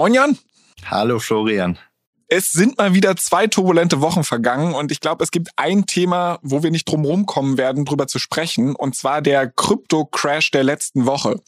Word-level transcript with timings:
Moin 0.00 0.14
Jan. 0.14 0.38
Hallo 0.86 1.18
Florian. 1.18 1.78
Es 2.26 2.52
sind 2.52 2.78
mal 2.78 2.94
wieder 2.94 3.16
zwei 3.16 3.48
turbulente 3.48 4.00
Wochen 4.00 4.24
vergangen 4.24 4.72
und 4.72 4.90
ich 4.90 5.00
glaube, 5.00 5.22
es 5.22 5.30
gibt 5.30 5.50
ein 5.56 5.84
Thema, 5.84 6.38
wo 6.40 6.62
wir 6.62 6.70
nicht 6.70 6.86
drum 6.86 7.26
kommen 7.26 7.58
werden, 7.58 7.84
drüber 7.84 8.06
zu 8.06 8.18
sprechen, 8.18 8.74
und 8.74 8.96
zwar 8.96 9.20
der 9.20 9.50
Krypto-Crash 9.50 10.52
der 10.52 10.64
letzten 10.64 11.04
Woche. 11.04 11.42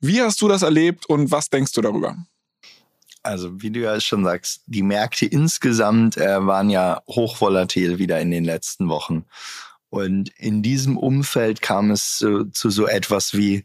Wie 0.00 0.22
hast 0.22 0.40
du 0.40 0.46
das 0.46 0.62
erlebt 0.62 1.06
und 1.06 1.32
was 1.32 1.50
denkst 1.50 1.72
du 1.72 1.80
darüber? 1.80 2.16
Also 3.24 3.60
wie 3.60 3.72
du 3.72 3.80
ja 3.80 4.00
schon 4.00 4.22
sagst, 4.22 4.62
die 4.66 4.84
Märkte 4.84 5.26
insgesamt 5.26 6.16
äh, 6.16 6.46
waren 6.46 6.70
ja 6.70 7.02
hochvolatil 7.08 7.98
wieder 7.98 8.20
in 8.20 8.30
den 8.30 8.44
letzten 8.44 8.88
Wochen. 8.88 9.24
Und 9.88 10.28
in 10.36 10.62
diesem 10.62 10.96
Umfeld 10.96 11.60
kam 11.60 11.90
es 11.90 12.18
zu, 12.18 12.44
zu 12.52 12.70
so 12.70 12.86
etwas 12.86 13.34
wie 13.34 13.64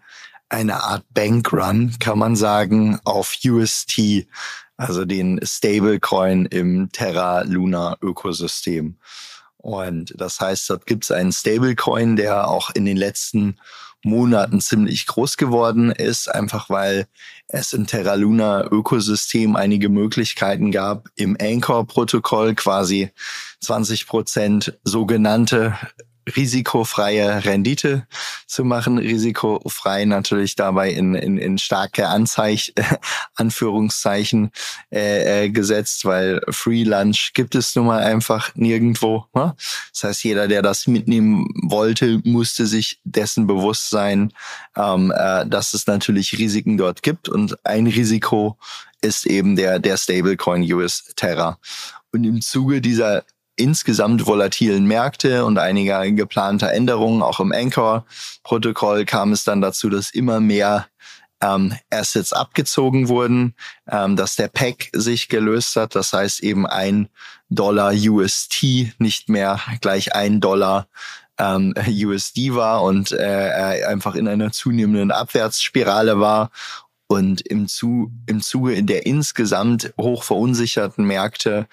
eine 0.52 0.84
Art 0.84 1.06
Bankrun, 1.14 1.96
kann 2.00 2.20
man 2.20 2.36
sagen, 2.36 3.00
auf 3.06 3.38
UST, 3.46 4.28
also 4.76 5.06
den 5.06 5.40
Stablecoin 5.44 6.46
im 6.46 6.92
Terra 6.92 7.42
Luna 7.44 7.98
Ökosystem. 8.02 8.98
Und 9.58 10.14
das 10.18 10.40
heißt, 10.40 10.70
dort 10.70 10.86
gibt 10.86 11.06
es 11.06 11.12
einen 11.12 11.32
Stablecoin, 11.32 12.16
der 12.16 12.50
auch 12.50 12.72
in 12.72 12.86
den 12.86 12.98
letzten 12.98 13.58
Monaten 14.04 14.60
ziemlich 14.60 15.06
groß 15.06 15.38
geworden 15.38 15.92
ist, 15.92 16.28
einfach 16.28 16.70
weil 16.70 17.06
es 17.48 17.72
im 17.74 17.86
Terra 17.86 18.16
Luna 18.16 18.66
Ökosystem 18.66 19.56
einige 19.56 19.90
Möglichkeiten 19.90 20.72
gab, 20.72 21.10
im 21.16 21.38
Anchor-Protokoll 21.40 22.56
quasi 22.56 23.12
20 23.62 24.08
Prozent 24.08 24.80
sogenannte 24.84 25.78
risikofreie 26.36 27.44
Rendite 27.46 28.08
zu 28.48 28.64
machen. 28.64 28.98
Risikofrei 28.98 30.06
natürlich 30.06 30.56
dabei 30.56 30.92
in, 30.92 31.16
in, 31.16 31.38
in 31.38 31.58
starke 31.58 32.08
Anzeich, 32.08 32.74
Anführungszeichen 33.36 34.52
äh, 34.92 35.46
äh, 35.46 35.50
gesetzt, 35.50 36.06
weil 36.06 36.42
Free 36.50 36.84
Lunch 36.84 37.32
gibt 37.34 37.56
es 37.56 37.76
nun 37.76 37.88
mal 37.88 38.04
einfach 38.04 38.54
nirgendwo. 38.56 39.26
Ne? 39.34 39.56
Das 39.94 40.04
heißt, 40.04 40.24
jeder, 40.24 40.48
der 40.48 40.62
das 40.62 40.88
mitnehmen 40.88 41.48
wollte, 41.64 42.22
musste 42.24 42.68
sich 42.68 43.00
dessen 43.04 43.48
bewusst 43.48 43.90
sein, 43.90 44.32
ähm, 44.78 45.12
äh, 45.16 45.46
dass 45.48 45.74
es 45.74 45.88
natürlich 45.88 46.38
Risiken 46.38 46.78
dort 46.78 47.04
gibt. 47.04 47.30
Und 47.30 47.66
ein 47.66 47.88
Risiko 47.88 48.58
ist 49.02 49.26
eben 49.26 49.56
der, 49.56 49.80
der 49.80 49.98
Stablecoin 49.98 50.72
US 50.74 51.06
Terra. 51.16 51.58
Und 52.12 52.24
im 52.24 52.42
Zuge 52.42 52.82
dieser 52.82 53.24
insgesamt 53.62 54.26
volatilen 54.26 54.86
Märkte 54.86 55.46
und 55.46 55.58
einiger 55.58 56.10
geplanter 56.12 56.72
Änderungen 56.72 57.22
auch 57.22 57.40
im 57.40 57.52
Anchor-Protokoll 57.52 59.06
kam 59.06 59.32
es 59.32 59.44
dann 59.44 59.62
dazu, 59.62 59.90
dass 59.90 60.12
immer 60.12 60.40
mehr 60.40 60.88
ähm, 61.42 61.74
Assets 61.90 62.34
abgezogen 62.34 63.08
wurden, 63.08 63.56
ähm, 63.90 64.16
dass 64.16 64.36
der 64.36 64.48
Pack 64.48 64.90
sich 64.94 65.28
gelöst 65.28 65.76
hat. 65.76 65.96
Das 65.96 66.14
heißt 66.14 66.42
eben 66.42 66.66
ein 66.68 67.10
Dollar 67.50 67.94
UST 67.94 68.94
nicht 69.00 69.30
mehr 69.30 69.60
gleich 69.82 70.16
ein 70.16 70.40
Dollar 70.40 70.88
ähm, 71.38 71.74
USD 71.88 72.54
war 72.54 72.84
und 72.84 73.12
äh, 73.12 73.84
einfach 73.88 74.16
in 74.16 74.28
einer 74.28 74.52
zunehmenden 74.52 75.12
Abwärtsspirale 75.12 76.20
war. 76.20 76.52
Und 77.08 77.42
im, 77.42 77.68
Zu 77.68 78.10
im 78.26 78.42
Zuge 78.42 78.82
der 78.84 79.06
insgesamt 79.06 79.94
hoch 80.00 80.24
verunsicherten 80.24 81.04
Märkte 81.04 81.68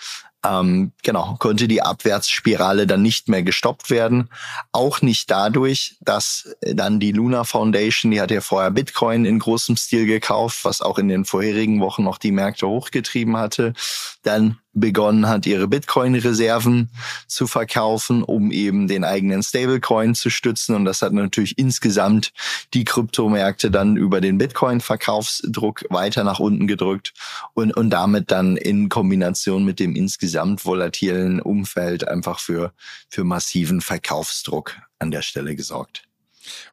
ähm, 0.46 0.92
genau, 1.02 1.36
konnte 1.38 1.66
die 1.66 1.82
Abwärtsspirale 1.82 2.86
dann 2.86 3.02
nicht 3.02 3.28
mehr 3.28 3.42
gestoppt 3.42 3.90
werden. 3.90 4.28
Auch 4.72 5.02
nicht 5.02 5.30
dadurch, 5.30 5.96
dass 6.00 6.54
dann 6.60 7.00
die 7.00 7.12
Luna 7.12 7.44
Foundation, 7.44 8.12
die 8.12 8.20
hat 8.20 8.30
ja 8.30 8.40
vorher 8.40 8.70
Bitcoin 8.70 9.24
in 9.24 9.40
großem 9.40 9.76
Stil 9.76 10.06
gekauft, 10.06 10.64
was 10.64 10.80
auch 10.80 10.98
in 10.98 11.08
den 11.08 11.24
vorherigen 11.24 11.80
Wochen 11.80 12.04
noch 12.04 12.18
die 12.18 12.32
Märkte 12.32 12.68
hochgetrieben 12.68 13.36
hatte, 13.36 13.74
dann 14.22 14.58
begonnen 14.72 15.28
hat, 15.28 15.46
ihre 15.46 15.68
Bitcoin-Reserven 15.68 16.90
zu 17.26 17.46
verkaufen, 17.46 18.22
um 18.22 18.50
eben 18.50 18.88
den 18.88 19.04
eigenen 19.04 19.42
Stablecoin 19.42 20.14
zu 20.14 20.30
stützen. 20.30 20.74
Und 20.74 20.84
das 20.84 21.02
hat 21.02 21.12
natürlich 21.12 21.58
insgesamt 21.58 22.32
die 22.74 22.84
Kryptomärkte 22.84 23.70
dann 23.70 23.96
über 23.96 24.20
den 24.20 24.38
Bitcoin-Verkaufsdruck 24.38 25.84
weiter 25.90 26.24
nach 26.24 26.38
unten 26.38 26.66
gedrückt 26.66 27.14
und, 27.54 27.76
und 27.76 27.90
damit 27.90 28.30
dann 28.30 28.56
in 28.56 28.88
Kombination 28.88 29.64
mit 29.64 29.80
dem 29.80 29.96
insgesamt 29.96 30.64
volatilen 30.64 31.40
Umfeld 31.40 32.06
einfach 32.06 32.38
für, 32.38 32.72
für 33.08 33.24
massiven 33.24 33.80
Verkaufsdruck 33.80 34.76
an 34.98 35.10
der 35.10 35.22
Stelle 35.22 35.54
gesorgt. 35.56 36.02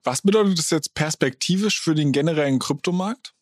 Was 0.03 0.21
bedeutet 0.21 0.57
das 0.57 0.69
jetzt 0.69 0.93
perspektivisch 0.93 1.81
für 1.81 1.95
den 1.95 2.11
generellen 2.11 2.59
Kryptomarkt? 2.59 3.34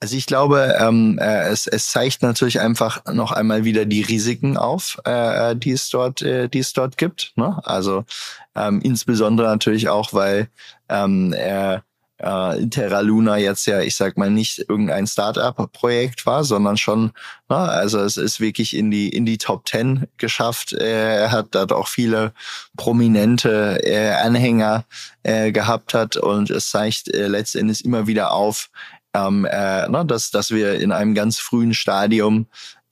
Also 0.00 0.16
ich 0.16 0.26
glaube, 0.26 0.76
ähm, 0.78 1.18
äh, 1.18 1.48
es, 1.48 1.66
es 1.66 1.88
zeigt 1.88 2.22
natürlich 2.22 2.60
einfach 2.60 3.04
noch 3.06 3.32
einmal 3.32 3.64
wieder 3.64 3.86
die 3.86 4.02
Risiken 4.02 4.56
auf, 4.56 5.00
äh, 5.04 5.56
die 5.56 5.70
es 5.70 5.88
dort, 5.88 6.20
äh, 6.20 6.48
die 6.48 6.58
es 6.58 6.74
dort 6.74 6.98
gibt. 6.98 7.32
Ne? 7.36 7.58
Also 7.64 8.04
ähm, 8.54 8.80
insbesondere 8.82 9.48
natürlich 9.48 9.88
auch, 9.88 10.12
weil 10.12 10.48
ähm, 10.88 11.32
äh, 11.32 11.80
äh, 12.18 12.66
Terra 12.68 13.00
Luna 13.00 13.36
jetzt 13.36 13.66
ja, 13.66 13.80
ich 13.80 13.94
sag 13.94 14.16
mal, 14.16 14.30
nicht 14.30 14.64
irgendein 14.68 15.06
Startup-Projekt 15.06 16.24
war, 16.24 16.44
sondern 16.44 16.76
schon, 16.76 17.12
ne, 17.48 17.56
also 17.56 18.00
es 18.00 18.16
ist 18.16 18.40
wirklich 18.40 18.74
in 18.74 18.90
die 18.90 19.08
in 19.10 19.26
die 19.26 19.38
Top 19.38 19.66
Ten 19.66 20.06
geschafft. 20.16 20.72
Äh, 20.72 21.22
er 21.22 21.30
hat 21.32 21.48
dort 21.50 21.72
auch 21.72 21.88
viele 21.88 22.32
prominente 22.76 23.80
äh, 23.84 24.12
Anhänger 24.12 24.84
äh, 25.22 25.52
gehabt 25.52 25.94
hat 25.94 26.16
und 26.16 26.50
es 26.50 26.70
zeigt 26.70 27.12
äh, 27.14 27.28
letztendlich 27.28 27.84
immer 27.84 28.06
wieder 28.06 28.32
auf, 28.32 28.70
ähm, 29.16 29.46
äh, 29.50 29.88
ne, 29.88 30.04
dass, 30.04 30.30
dass 30.30 30.50
wir 30.50 30.78
in 30.80 30.92
einem 30.92 31.14
ganz 31.14 31.38
frühen 31.38 31.74
Stadium 31.74 32.46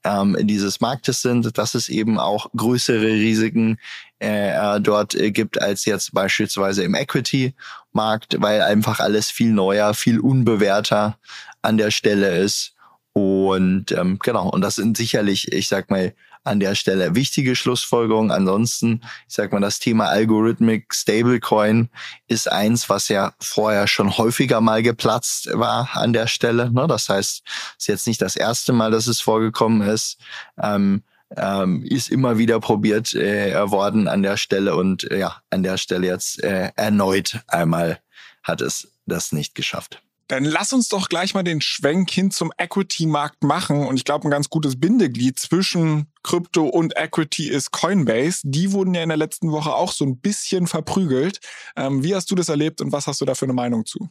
ähm, 0.04 0.36
dieses 0.40 0.80
Marktes 0.80 1.22
sind, 1.22 1.56
dass 1.56 1.74
es 1.74 1.88
eben 1.88 2.18
auch 2.18 2.50
größere 2.56 3.06
Risiken 3.06 3.78
äh, 4.18 4.80
dort 4.80 5.14
äh, 5.14 5.30
gibt 5.30 5.60
als 5.60 5.84
jetzt 5.84 6.12
beispielsweise 6.12 6.82
im 6.84 6.94
Equity-Markt, 6.94 8.36
weil 8.40 8.62
einfach 8.62 9.00
alles 9.00 9.30
viel 9.30 9.52
neuer, 9.52 9.94
viel 9.94 10.18
unbewährter 10.18 11.18
an 11.62 11.78
der 11.78 11.90
Stelle 11.90 12.38
ist. 12.38 12.74
Und 13.12 13.92
ähm, 13.92 14.18
genau, 14.22 14.48
und 14.50 14.60
das 14.60 14.74
sind 14.76 14.96
sicherlich, 14.96 15.52
ich 15.52 15.68
sag 15.68 15.90
mal, 15.90 16.14
an 16.44 16.60
der 16.60 16.74
Stelle 16.74 17.14
wichtige 17.14 17.56
Schlussfolgerung. 17.56 18.30
Ansonsten, 18.30 19.00
ich 19.28 19.34
sag 19.34 19.52
mal, 19.52 19.60
das 19.60 19.78
Thema 19.78 20.08
Algorithmic 20.08 20.94
Stablecoin 20.94 21.88
ist 22.28 22.50
eins, 22.50 22.88
was 22.88 23.08
ja 23.08 23.32
vorher 23.40 23.86
schon 23.86 24.16
häufiger 24.16 24.60
mal 24.60 24.82
geplatzt 24.82 25.48
war 25.52 25.90
an 25.94 26.12
der 26.12 26.26
Stelle. 26.26 26.70
Ne? 26.70 26.86
Das 26.86 27.08
heißt, 27.08 27.42
es 27.46 27.74
ist 27.78 27.88
jetzt 27.88 28.06
nicht 28.06 28.22
das 28.22 28.36
erste 28.36 28.72
Mal, 28.72 28.90
dass 28.90 29.06
es 29.06 29.20
vorgekommen 29.20 29.82
ist. 29.82 30.18
Ähm, 30.62 31.02
ähm, 31.36 31.82
ist 31.84 32.10
immer 32.10 32.38
wieder 32.38 32.60
probiert 32.60 33.12
äh, 33.14 33.70
worden 33.70 34.06
an 34.06 34.22
der 34.22 34.36
Stelle 34.36 34.76
und 34.76 35.10
äh, 35.10 35.18
ja, 35.18 35.42
an 35.50 35.62
der 35.62 35.78
Stelle 35.78 36.06
jetzt 36.06 36.42
äh, 36.44 36.70
erneut 36.76 37.40
einmal 37.48 37.98
hat 38.44 38.60
es 38.60 38.92
das 39.06 39.32
nicht 39.32 39.54
geschafft. 39.54 40.02
Dann 40.28 40.44
lass 40.44 40.72
uns 40.72 40.88
doch 40.88 41.08
gleich 41.08 41.34
mal 41.34 41.42
den 41.42 41.60
Schwenk 41.60 42.10
hin 42.10 42.30
zum 42.30 42.52
Equity-Markt 42.56 43.42
machen. 43.44 43.86
Und 43.86 43.96
ich 43.96 44.04
glaube, 44.04 44.26
ein 44.26 44.30
ganz 44.30 44.48
gutes 44.48 44.80
Bindeglied 44.80 45.38
zwischen 45.38 46.06
Krypto 46.22 46.64
und 46.66 46.96
Equity 46.96 47.48
ist 47.48 47.72
Coinbase. 47.72 48.40
Die 48.44 48.72
wurden 48.72 48.94
ja 48.94 49.02
in 49.02 49.10
der 49.10 49.18
letzten 49.18 49.52
Woche 49.52 49.74
auch 49.74 49.92
so 49.92 50.04
ein 50.04 50.18
bisschen 50.18 50.66
verprügelt. 50.66 51.40
Ähm, 51.76 52.02
wie 52.02 52.14
hast 52.14 52.30
du 52.30 52.34
das 52.34 52.48
erlebt 52.48 52.80
und 52.80 52.92
was 52.92 53.06
hast 53.06 53.20
du 53.20 53.24
da 53.24 53.34
für 53.34 53.44
eine 53.44 53.52
Meinung 53.52 53.84
zu? 53.84 54.08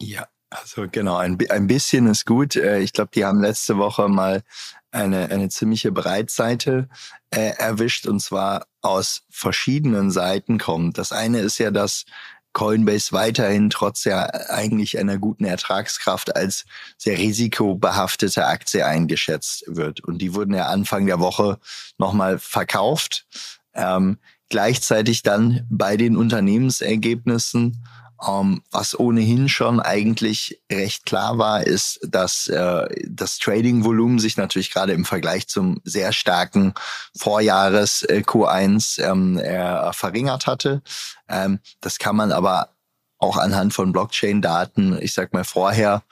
Ja, 0.00 0.26
also 0.50 0.86
genau, 0.90 1.16
ein, 1.16 1.38
ein 1.50 1.66
bisschen 1.66 2.06
ist 2.06 2.26
gut. 2.26 2.56
Äh, 2.56 2.80
ich 2.80 2.92
glaube, 2.92 3.10
die 3.14 3.24
haben 3.24 3.40
letzte 3.40 3.76
Woche 3.76 4.08
mal 4.08 4.42
eine, 4.92 5.30
eine 5.30 5.48
ziemliche 5.48 5.90
Breitseite 5.90 6.88
äh, 7.30 7.50
erwischt 7.58 8.06
und 8.06 8.20
zwar 8.20 8.66
aus 8.80 9.24
verschiedenen 9.28 10.10
Seiten 10.10 10.58
kommt. 10.58 10.98
Das 10.98 11.10
eine 11.10 11.40
ist 11.40 11.58
ja, 11.58 11.70
dass 11.70 12.04
Coinbase 12.54 13.12
weiterhin 13.12 13.68
trotz 13.68 14.04
ja 14.04 14.22
eigentlich 14.48 14.98
einer 14.98 15.18
guten 15.18 15.44
Ertragskraft 15.44 16.34
als 16.34 16.64
sehr 16.96 17.18
risikobehaftete 17.18 18.46
Aktie 18.46 18.86
eingeschätzt 18.86 19.64
wird. 19.66 20.00
Und 20.00 20.18
die 20.18 20.34
wurden 20.34 20.54
ja 20.54 20.66
Anfang 20.66 21.04
der 21.04 21.20
Woche 21.20 21.58
nochmal 21.98 22.38
verkauft. 22.38 23.26
Ähm, 23.74 24.18
gleichzeitig 24.48 25.22
dann 25.22 25.66
bei 25.68 25.96
den 25.96 26.16
Unternehmensergebnissen 26.16 27.84
ähm, 28.26 28.62
was 28.70 28.98
ohnehin 28.98 29.48
schon 29.48 29.80
eigentlich 29.80 30.60
recht 30.70 31.06
klar 31.06 31.38
war, 31.38 31.64
ist, 31.64 32.00
dass 32.02 32.48
äh, 32.48 32.86
das 33.06 33.38
Trading-Volumen 33.38 34.18
sich 34.18 34.36
natürlich 34.36 34.70
gerade 34.70 34.92
im 34.92 35.04
Vergleich 35.04 35.48
zum 35.48 35.80
sehr 35.84 36.12
starken 36.12 36.74
Vorjahres 37.16 38.02
äh, 38.02 38.22
Q1 38.24 39.02
ähm, 39.02 39.38
äh, 39.38 39.92
verringert 39.92 40.46
hatte. 40.46 40.82
Ähm, 41.28 41.60
das 41.80 41.98
kann 41.98 42.16
man 42.16 42.32
aber 42.32 42.70
auch 43.18 43.36
anhand 43.36 43.72
von 43.72 43.92
Blockchain-Daten, 43.92 44.98
ich 45.00 45.14
sag 45.14 45.32
mal 45.32 45.44
vorher, 45.44 46.02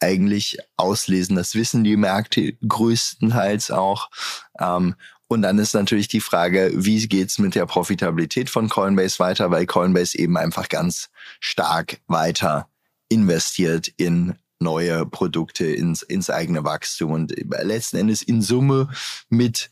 eigentlich 0.00 0.58
auslesen. 0.76 1.36
Das 1.36 1.54
wissen 1.54 1.84
die 1.84 1.96
Märkte 1.96 2.54
größtenteils 2.66 3.70
auch. 3.70 4.10
Ähm, 4.58 4.96
und 5.32 5.42
dann 5.42 5.58
ist 5.58 5.74
natürlich 5.74 6.08
die 6.08 6.20
Frage, 6.20 6.70
wie 6.74 7.06
geht's 7.08 7.38
mit 7.38 7.54
der 7.54 7.66
Profitabilität 7.66 8.50
von 8.50 8.68
Coinbase 8.68 9.18
weiter, 9.18 9.50
weil 9.50 9.66
Coinbase 9.66 10.18
eben 10.18 10.36
einfach 10.36 10.68
ganz 10.68 11.08
stark 11.40 12.00
weiter 12.06 12.68
investiert 13.08 13.88
in 13.96 14.34
neue 14.60 15.06
Produkte, 15.06 15.66
ins, 15.66 16.02
ins 16.02 16.30
eigene 16.30 16.64
Wachstum 16.64 17.12
und 17.12 17.34
letzten 17.62 17.96
Endes 17.96 18.22
in 18.22 18.42
Summe 18.42 18.88
mit 19.28 19.70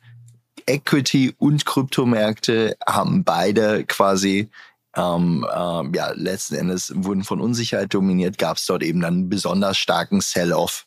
Equity 0.66 1.34
und 1.38 1.64
Kryptomärkte 1.64 2.76
haben 2.86 3.24
beide 3.24 3.84
quasi 3.84 4.50
ähm, 4.96 5.46
äh, 5.48 5.96
ja, 5.96 6.12
letzten 6.14 6.56
Endes 6.56 6.92
wurden 6.94 7.22
von 7.22 7.40
Unsicherheit 7.40 7.94
dominiert, 7.94 8.38
gab 8.38 8.56
es 8.56 8.66
dort 8.66 8.82
eben 8.82 9.00
dann 9.00 9.28
besonders 9.28 9.78
starken 9.78 10.20
Sell-off 10.20 10.86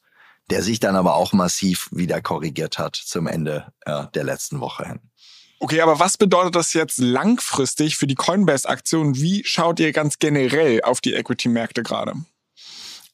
der 0.50 0.62
sich 0.62 0.80
dann 0.80 0.96
aber 0.96 1.16
auch 1.16 1.34
massiv 1.34 1.90
wieder 1.92 2.22
korrigiert 2.22 2.78
hat 2.78 2.96
zum 2.96 3.28
Ende 3.28 3.72
äh, 3.86 4.06
der 4.14 4.24
letzten 4.24 4.60
Woche 4.60 4.88
hin. 4.88 5.00
Okay, 5.60 5.80
aber 5.80 6.00
was 6.00 6.18
bedeutet 6.18 6.56
das 6.56 6.74
jetzt 6.74 6.98
langfristig 6.98 7.96
für 7.96 8.08
die 8.08 8.16
Coinbase-Aktion? 8.16 9.16
Wie 9.16 9.44
schaut 9.46 9.80
ihr 9.80 9.94
ganz 9.94 10.20
generell 10.20 10.82
auf 10.82 11.00
die 11.00 11.14
Equity-Märkte 11.14 11.84
gerade? 11.84 12.16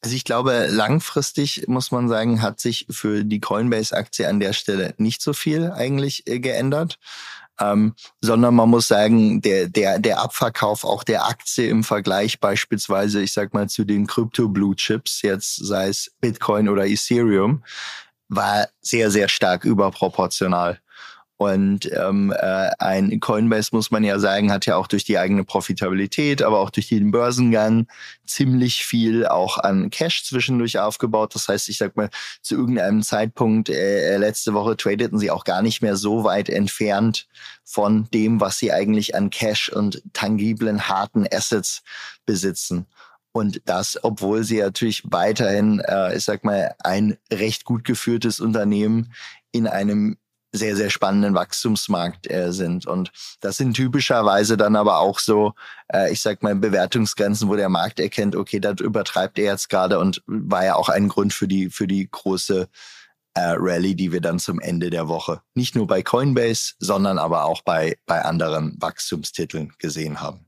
Also 0.02 0.16
ich 0.16 0.24
glaube, 0.24 0.66
langfristig 0.68 1.68
muss 1.68 1.92
man 1.92 2.08
sagen, 2.08 2.42
hat 2.42 2.58
sich 2.58 2.86
für 2.90 3.24
die 3.24 3.38
Coinbase-Aktie 3.38 4.26
an 4.26 4.40
der 4.40 4.52
Stelle 4.52 4.94
nicht 4.96 5.22
so 5.22 5.32
viel 5.32 5.70
eigentlich 5.70 6.26
äh, 6.26 6.40
geändert 6.40 6.98
ähm, 7.60 7.94
sondern 8.20 8.54
man 8.54 8.70
muss 8.70 8.88
sagen, 8.88 9.40
der, 9.40 9.68
der, 9.68 9.98
der 9.98 10.20
Abverkauf 10.20 10.84
auch 10.84 11.04
der 11.04 11.26
Aktie 11.26 11.68
im 11.68 11.84
Vergleich 11.84 12.40
beispielsweise, 12.40 13.20
ich 13.22 13.32
sag 13.32 13.54
mal, 13.54 13.68
zu 13.68 13.84
den 13.84 14.06
Krypto-Blue-Chips, 14.06 15.22
jetzt 15.22 15.56
sei 15.56 15.88
es 15.88 16.10
Bitcoin 16.20 16.68
oder 16.68 16.86
Ethereum, 16.86 17.62
war 18.28 18.68
sehr, 18.80 19.10
sehr 19.10 19.28
stark 19.28 19.64
überproportional. 19.64 20.80
Und 21.40 21.90
ähm, 21.96 22.34
äh, 22.36 22.70
ein 22.78 23.18
Coinbase, 23.18 23.70
muss 23.72 23.90
man 23.90 24.04
ja 24.04 24.18
sagen, 24.18 24.52
hat 24.52 24.66
ja 24.66 24.76
auch 24.76 24.86
durch 24.86 25.04
die 25.04 25.16
eigene 25.16 25.42
Profitabilität, 25.42 26.42
aber 26.42 26.58
auch 26.58 26.68
durch 26.68 26.88
den 26.88 27.12
Börsengang 27.12 27.86
ziemlich 28.26 28.84
viel 28.84 29.26
auch 29.26 29.56
an 29.56 29.88
Cash 29.88 30.24
zwischendurch 30.24 30.78
aufgebaut. 30.78 31.34
Das 31.34 31.48
heißt, 31.48 31.70
ich 31.70 31.78
sag 31.78 31.96
mal, 31.96 32.10
zu 32.42 32.56
irgendeinem 32.56 33.02
Zeitpunkt 33.02 33.70
äh, 33.70 34.18
letzte 34.18 34.52
Woche 34.52 34.76
tradeten 34.76 35.18
sie 35.18 35.30
auch 35.30 35.44
gar 35.44 35.62
nicht 35.62 35.80
mehr 35.80 35.96
so 35.96 36.24
weit 36.24 36.50
entfernt 36.50 37.26
von 37.64 38.06
dem, 38.12 38.42
was 38.42 38.58
sie 38.58 38.70
eigentlich 38.70 39.14
an 39.14 39.30
Cash 39.30 39.70
und 39.70 40.02
tangiblen, 40.12 40.88
harten 40.88 41.26
Assets 41.32 41.82
besitzen. 42.26 42.84
Und 43.32 43.62
das, 43.64 43.98
obwohl 44.02 44.44
sie 44.44 44.58
natürlich 44.58 45.04
weiterhin, 45.06 45.80
äh, 45.80 46.14
ich 46.14 46.24
sag 46.24 46.44
mal, 46.44 46.74
ein 46.80 47.16
recht 47.32 47.64
gut 47.64 47.84
geführtes 47.84 48.40
Unternehmen 48.40 49.14
in 49.52 49.66
einem 49.66 50.18
sehr, 50.52 50.76
sehr 50.76 50.90
spannenden 50.90 51.34
Wachstumsmarkt 51.34 52.30
äh, 52.30 52.52
sind. 52.52 52.86
Und 52.86 53.12
das 53.40 53.56
sind 53.56 53.74
typischerweise 53.74 54.56
dann 54.56 54.76
aber 54.76 54.98
auch 54.98 55.18
so, 55.18 55.54
äh, 55.92 56.12
ich 56.12 56.20
sag 56.20 56.42
mal, 56.42 56.54
Bewertungsgrenzen, 56.54 57.48
wo 57.48 57.56
der 57.56 57.68
Markt 57.68 58.00
erkennt, 58.00 58.34
okay, 58.34 58.60
das 58.60 58.80
übertreibt 58.80 59.38
er 59.38 59.52
jetzt 59.52 59.68
gerade 59.68 59.98
und 59.98 60.22
war 60.26 60.64
ja 60.64 60.74
auch 60.74 60.88
ein 60.88 61.08
Grund 61.08 61.32
für 61.32 61.48
die, 61.48 61.70
für 61.70 61.86
die 61.86 62.08
große 62.10 62.68
äh, 63.34 63.54
Rallye, 63.56 63.94
die 63.94 64.12
wir 64.12 64.20
dann 64.20 64.38
zum 64.38 64.60
Ende 64.60 64.90
der 64.90 65.08
Woche 65.08 65.40
nicht 65.54 65.76
nur 65.76 65.86
bei 65.86 66.02
Coinbase, 66.02 66.74
sondern 66.78 67.18
aber 67.18 67.44
auch 67.44 67.62
bei, 67.62 67.96
bei 68.06 68.22
anderen 68.22 68.76
Wachstumstiteln 68.80 69.72
gesehen 69.78 70.20
haben. 70.20 70.46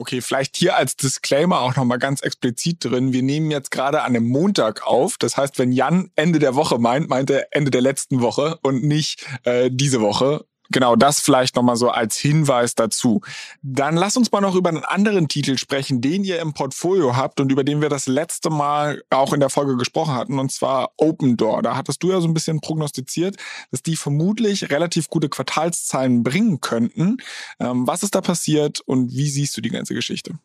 Okay, 0.00 0.20
vielleicht 0.20 0.56
hier 0.56 0.76
als 0.76 0.94
Disclaimer 0.94 1.60
auch 1.60 1.74
nochmal 1.74 1.98
ganz 1.98 2.20
explizit 2.20 2.84
drin. 2.84 3.12
Wir 3.12 3.24
nehmen 3.24 3.50
jetzt 3.50 3.72
gerade 3.72 4.02
an 4.02 4.14
einem 4.14 4.28
Montag 4.28 4.86
auf. 4.86 5.16
Das 5.18 5.36
heißt, 5.36 5.58
wenn 5.58 5.72
Jan 5.72 6.12
Ende 6.14 6.38
der 6.38 6.54
Woche 6.54 6.78
meint, 6.78 7.08
meint 7.08 7.30
er 7.30 7.48
Ende 7.50 7.72
der 7.72 7.80
letzten 7.80 8.20
Woche 8.20 8.60
und 8.62 8.84
nicht 8.84 9.26
äh, 9.42 9.70
diese 9.72 10.00
Woche. 10.00 10.46
Genau, 10.70 10.96
das 10.96 11.20
vielleicht 11.20 11.56
nochmal 11.56 11.76
so 11.76 11.88
als 11.88 12.16
Hinweis 12.16 12.74
dazu. 12.74 13.22
Dann 13.62 13.96
lass 13.96 14.16
uns 14.16 14.30
mal 14.30 14.42
noch 14.42 14.54
über 14.54 14.68
einen 14.68 14.84
anderen 14.84 15.28
Titel 15.28 15.56
sprechen, 15.56 16.02
den 16.02 16.24
ihr 16.24 16.40
im 16.40 16.52
Portfolio 16.52 17.16
habt 17.16 17.40
und 17.40 17.50
über 17.50 17.64
den 17.64 17.80
wir 17.80 17.88
das 17.88 18.06
letzte 18.06 18.50
Mal 18.50 19.02
auch 19.08 19.32
in 19.32 19.40
der 19.40 19.48
Folge 19.48 19.76
gesprochen 19.76 20.14
hatten, 20.14 20.38
und 20.38 20.52
zwar 20.52 20.90
Open 20.96 21.38
Door. 21.38 21.62
Da 21.62 21.76
hattest 21.76 22.02
du 22.02 22.10
ja 22.10 22.20
so 22.20 22.28
ein 22.28 22.34
bisschen 22.34 22.60
prognostiziert, 22.60 23.36
dass 23.70 23.82
die 23.82 23.96
vermutlich 23.96 24.70
relativ 24.70 25.08
gute 25.08 25.30
Quartalszahlen 25.30 26.22
bringen 26.22 26.60
könnten. 26.60 27.16
Ähm, 27.60 27.86
was 27.86 28.02
ist 28.02 28.14
da 28.14 28.20
passiert 28.20 28.80
und 28.80 29.10
wie 29.12 29.30
siehst 29.30 29.56
du 29.56 29.62
die 29.62 29.70
ganze 29.70 29.94
Geschichte? 29.94 30.38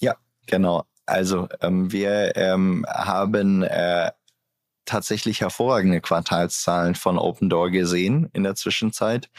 Ja, 0.00 0.16
genau. 0.46 0.84
Also 1.06 1.48
ähm, 1.60 1.92
wir 1.92 2.36
ähm, 2.36 2.84
haben 2.88 3.62
äh, 3.62 4.10
tatsächlich 4.84 5.40
hervorragende 5.40 6.00
Quartalszahlen 6.00 6.94
von 6.94 7.18
Open 7.18 7.48
Door 7.48 7.70
gesehen 7.70 8.28
in 8.32 8.42
der 8.42 8.54
Zwischenzeit. 8.54 9.30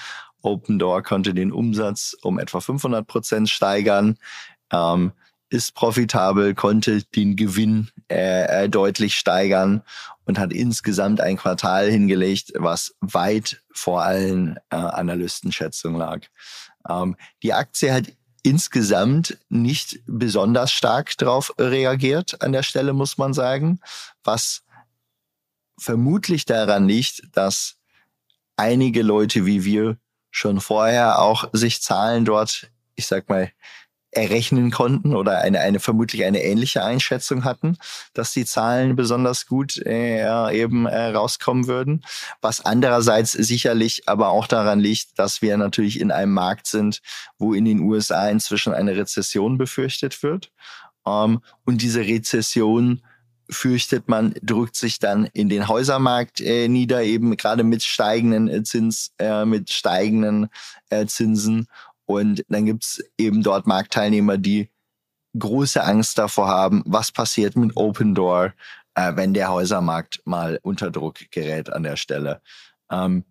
Open 0.41 0.79
Door 0.79 1.03
konnte 1.03 1.33
den 1.33 1.51
Umsatz 1.51 2.15
um 2.21 2.39
etwa 2.39 2.59
500 2.59 3.07
Prozent 3.07 3.49
steigern, 3.49 4.17
ähm, 4.71 5.13
ist 5.49 5.75
profitabel, 5.75 6.55
konnte 6.55 7.03
den 7.15 7.35
Gewinn 7.35 7.91
äh, 8.09 8.63
äh, 8.63 8.69
deutlich 8.69 9.15
steigern 9.15 9.83
und 10.25 10.39
hat 10.39 10.51
insgesamt 10.51 11.21
ein 11.21 11.37
Quartal 11.37 11.89
hingelegt, 11.89 12.53
was 12.55 12.95
weit 13.01 13.61
vor 13.71 14.01
allen 14.01 14.57
äh, 14.71 14.75
Analystenschätzungen 14.75 15.99
lag. 15.99 16.21
Ähm, 16.89 17.15
die 17.43 17.53
Aktie 17.53 17.93
hat 17.93 18.05
insgesamt 18.41 19.37
nicht 19.49 19.99
besonders 20.05 20.71
stark 20.71 21.17
darauf 21.17 21.53
reagiert 21.57 22.41
an 22.41 22.51
der 22.51 22.63
Stelle, 22.63 22.93
muss 22.93 23.17
man 23.17 23.33
sagen, 23.33 23.79
was 24.23 24.62
vermutlich 25.77 26.45
daran 26.45 26.87
liegt, 26.87 27.23
dass 27.33 27.75
einige 28.55 29.01
Leute 29.01 29.45
wie 29.45 29.65
wir 29.65 29.97
schon 30.31 30.61
vorher 30.61 31.19
auch 31.19 31.49
sich 31.53 31.81
Zahlen 31.81 32.25
dort, 32.25 32.71
ich 32.95 33.07
sag 33.07 33.29
mal, 33.29 33.51
errechnen 34.15 34.71
konnten 34.71 35.15
oder 35.15 35.39
eine, 35.39 35.59
eine 35.59 35.79
vermutlich 35.79 36.23
eine 36.23 36.43
ähnliche 36.43 36.83
Einschätzung 36.83 37.43
hatten, 37.43 37.77
dass 38.13 38.31
die 38.31 38.45
Zahlen 38.45 38.95
besonders 38.95 39.47
gut 39.47 39.77
äh, 39.77 40.55
eben 40.55 40.85
äh, 40.85 41.07
rauskommen 41.07 41.67
würden. 41.67 42.05
Was 42.41 42.63
andererseits 42.63 43.31
sicherlich 43.31 44.07
aber 44.07 44.29
auch 44.29 44.47
daran 44.47 44.79
liegt, 44.79 45.17
dass 45.17 45.41
wir 45.41 45.57
natürlich 45.57 45.99
in 45.99 46.11
einem 46.11 46.33
Markt 46.33 46.67
sind, 46.67 47.01
wo 47.37 47.53
in 47.53 47.65
den 47.65 47.79
USA 47.79 48.29
inzwischen 48.29 48.73
eine 48.73 48.95
Rezession 48.95 49.57
befürchtet 49.57 50.21
wird. 50.21 50.51
Ähm, 51.05 51.41
und 51.65 51.81
diese 51.81 52.01
Rezession 52.01 53.01
fürchtet 53.53 54.09
man, 54.09 54.33
drückt 54.41 54.75
sich 54.75 54.99
dann 54.99 55.25
in 55.25 55.49
den 55.49 55.67
Häusermarkt 55.67 56.41
äh, 56.41 56.67
nieder, 56.67 57.03
eben 57.03 57.37
gerade 57.37 57.63
mit 57.63 57.83
steigenden 57.83 58.47
äh, 58.49 58.63
Zins, 58.63 59.13
äh, 59.19 59.45
mit 59.45 59.71
steigenden 59.71 60.49
äh, 60.89 61.05
Zinsen. 61.05 61.67
Und 62.05 62.43
dann 62.49 62.65
gibt's 62.65 63.01
eben 63.17 63.43
dort 63.43 63.65
Marktteilnehmer, 63.67 64.37
die 64.37 64.69
große 65.37 65.83
Angst 65.83 66.17
davor 66.17 66.47
haben, 66.47 66.83
was 66.85 67.11
passiert 67.11 67.55
mit 67.55 67.75
Open 67.75 68.13
Door, 68.13 68.53
äh, 68.95 69.15
wenn 69.15 69.33
der 69.33 69.49
Häusermarkt 69.51 70.21
mal 70.25 70.59
unter 70.61 70.91
Druck 70.91 71.31
gerät 71.31 71.71
an 71.71 71.83
der 71.83 71.95
Stelle. 71.95 72.41
Ähm, 72.91 73.23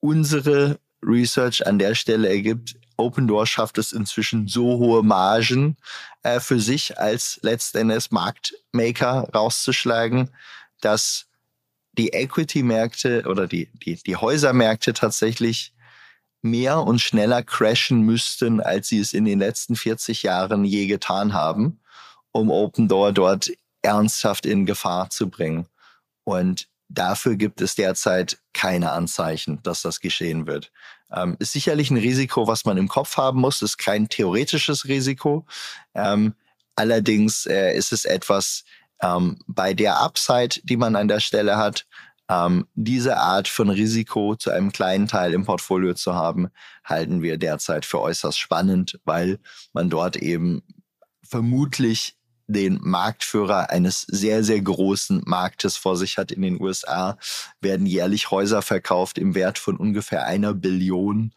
unsere 0.00 0.78
Research 1.02 1.66
an 1.66 1.78
der 1.78 1.94
Stelle 1.94 2.28
ergibt, 2.28 2.76
Open 2.96 3.28
Door 3.28 3.46
schafft 3.46 3.78
es 3.78 3.92
inzwischen 3.92 4.48
so 4.48 4.78
hohe 4.78 5.02
Margen 5.02 5.76
äh, 6.22 6.40
für 6.40 6.60
sich 6.60 6.98
als 6.98 7.38
letztendlich 7.42 8.10
Marktmaker 8.10 9.28
rauszuschlagen, 9.34 10.30
dass 10.80 11.26
die 11.92 12.10
Equity-Märkte 12.10 13.24
oder 13.26 13.46
die, 13.46 13.70
die, 13.72 13.96
die 13.96 14.16
Häusermärkte 14.16 14.92
tatsächlich 14.92 15.72
mehr 16.42 16.80
und 16.82 17.00
schneller 17.00 17.42
crashen 17.42 18.02
müssten, 18.02 18.60
als 18.60 18.88
sie 18.88 19.00
es 19.00 19.12
in 19.12 19.24
den 19.24 19.38
letzten 19.38 19.76
40 19.76 20.22
Jahren 20.22 20.64
je 20.64 20.86
getan 20.86 21.32
haben, 21.32 21.80
um 22.32 22.50
Open 22.50 22.88
Door 22.88 23.12
dort 23.12 23.50
ernsthaft 23.82 24.46
in 24.46 24.66
Gefahr 24.66 25.10
zu 25.10 25.28
bringen. 25.28 25.66
Und 26.24 26.68
dafür 26.88 27.36
gibt 27.36 27.60
es 27.60 27.74
derzeit 27.74 28.38
keine 28.52 28.92
Anzeichen, 28.92 29.62
dass 29.62 29.82
das 29.82 30.00
geschehen 30.00 30.46
wird. 30.46 30.72
Ähm, 31.12 31.36
ist 31.38 31.52
sicherlich 31.52 31.90
ein 31.90 31.96
Risiko, 31.96 32.46
was 32.46 32.64
man 32.64 32.76
im 32.76 32.88
Kopf 32.88 33.16
haben 33.16 33.40
muss, 33.40 33.62
ist 33.62 33.78
kein 33.78 34.08
theoretisches 34.08 34.88
Risiko. 34.88 35.46
Ähm, 35.94 36.34
allerdings 36.74 37.46
äh, 37.46 37.76
ist 37.76 37.92
es 37.92 38.04
etwas 38.04 38.64
ähm, 39.00 39.38
bei 39.46 39.74
der 39.74 40.00
Upside, 40.00 40.60
die 40.64 40.76
man 40.76 40.96
an 40.96 41.08
der 41.08 41.20
Stelle 41.20 41.56
hat, 41.56 41.86
ähm, 42.28 42.66
diese 42.74 43.18
Art 43.18 43.46
von 43.46 43.70
Risiko 43.70 44.34
zu 44.34 44.50
einem 44.50 44.72
kleinen 44.72 45.06
Teil 45.06 45.32
im 45.32 45.44
Portfolio 45.44 45.94
zu 45.94 46.14
haben, 46.14 46.48
halten 46.84 47.22
wir 47.22 47.38
derzeit 47.38 47.86
für 47.86 48.00
äußerst 48.00 48.38
spannend, 48.38 48.98
weil 49.04 49.38
man 49.72 49.90
dort 49.90 50.16
eben 50.16 50.62
vermutlich 51.22 52.16
den 52.46 52.78
Marktführer 52.82 53.70
eines 53.70 54.02
sehr, 54.02 54.44
sehr 54.44 54.60
großen 54.60 55.22
Marktes 55.26 55.76
vor 55.76 55.96
sich 55.96 56.18
hat 56.18 56.30
in 56.30 56.42
den 56.42 56.60
USA, 56.60 57.18
werden 57.60 57.86
jährlich 57.86 58.30
Häuser 58.30 58.62
verkauft 58.62 59.18
im 59.18 59.34
Wert 59.34 59.58
von 59.58 59.76
ungefähr 59.76 60.26
einer 60.26 60.54
Billion. 60.54 61.32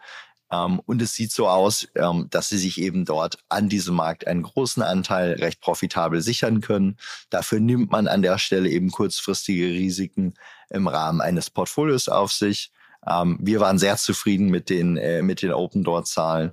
Ähm, 0.52 0.80
und 0.86 1.02
es 1.02 1.14
sieht 1.14 1.32
so 1.32 1.48
aus, 1.48 1.88
ähm, 1.96 2.28
dass 2.30 2.50
sie 2.50 2.58
sich 2.58 2.80
eben 2.80 3.06
dort 3.06 3.38
an 3.50 3.70
diesem 3.70 3.96
Markt 3.96 4.28
einen 4.28 4.44
großen 4.44 4.84
Anteil 4.84 5.34
recht 5.34 5.62
profitabel 5.62 6.22
sichern 6.22 6.62
können. 6.62 6.98
Dafür 7.30 7.60
nimmt 7.60 7.92
man 7.92 8.08
an 8.08 8.22
der 8.22 8.38
Stelle 8.38 8.70
eben 8.70 8.92
kurzfristige 8.92 9.68
Risiken 9.68 10.34
im 10.70 10.88
Rahmen 10.88 11.22
eines 11.22 11.50
Portfolios 11.50 12.10
auf 12.10 12.32
sich. 12.32 12.72
Ähm, 13.08 13.38
wir 13.42 13.60
waren 13.60 13.80
sehr 13.80 13.98
zufrieden 13.98 14.50
mit 14.50 14.70
den, 14.70 14.98
äh, 14.98 15.22
mit 15.22 15.42
den 15.42 15.54
Open 15.54 15.84
Door 15.84 16.06
Zahlen 16.06 16.52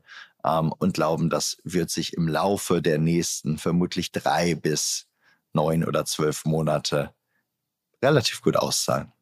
und 0.79 0.95
glauben, 0.95 1.31
das 1.31 1.59
wird 1.65 1.91
sich 1.91 2.13
im 2.15 2.29
Laufe 2.29 2.81
der 2.81 2.99
nächsten 2.99 3.59
vermutlich 3.59 4.13
drei 4.13 4.55
bis 4.55 5.07
neun 5.53 5.85
oder 5.85 6.05
zwölf 6.05 6.45
Monate 6.45 7.13
relativ 8.03 8.43
gut 8.43 8.57
auszahlen. 8.57 9.13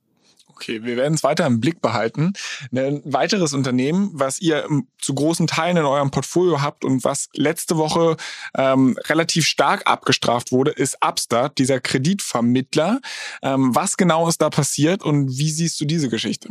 Okay, 0.48 0.84
wir 0.84 0.96
werden 0.96 1.14
es 1.14 1.24
weiter 1.24 1.46
im 1.46 1.60
Blick 1.60 1.82
behalten. 1.82 2.32
Ein 2.72 3.02
weiteres 3.04 3.54
Unternehmen, 3.54 4.10
was 4.12 4.38
ihr 4.38 4.68
zu 5.00 5.14
großen 5.14 5.48
Teilen 5.48 5.78
in 5.78 5.84
eurem 5.84 6.12
Portfolio 6.12 6.62
habt 6.62 6.84
und 6.84 7.02
was 7.02 7.28
letzte 7.34 7.76
Woche 7.76 8.16
ähm, 8.56 8.96
relativ 9.06 9.46
stark 9.46 9.82
abgestraft 9.86 10.52
wurde, 10.52 10.70
ist 10.70 10.98
Upstart, 11.04 11.58
dieser 11.58 11.80
Kreditvermittler. 11.80 13.00
Ähm, 13.42 13.74
was 13.74 13.96
genau 13.96 14.28
ist 14.28 14.42
da 14.42 14.48
passiert 14.48 15.02
und 15.02 15.28
wie 15.28 15.50
siehst 15.50 15.80
du 15.80 15.86
diese 15.86 16.08
Geschichte? 16.08 16.48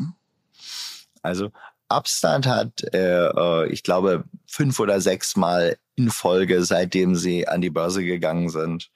Also 1.22 1.52
Upstart 1.90 2.48
hat, 2.48 2.84
äh, 2.94 3.28
äh 3.28 3.68
ich 3.68 3.84
glaube, 3.84 4.24
fünf 4.48 4.80
oder 4.80 5.02
sechs 5.02 5.36
Mal 5.36 5.78
in 5.96 6.10
Folge, 6.10 6.64
seitdem 6.64 7.16
sie 7.16 7.48
an 7.48 7.62
die 7.62 7.70
Börse 7.70 8.04
gegangen 8.04 8.50
sind, 8.50 8.90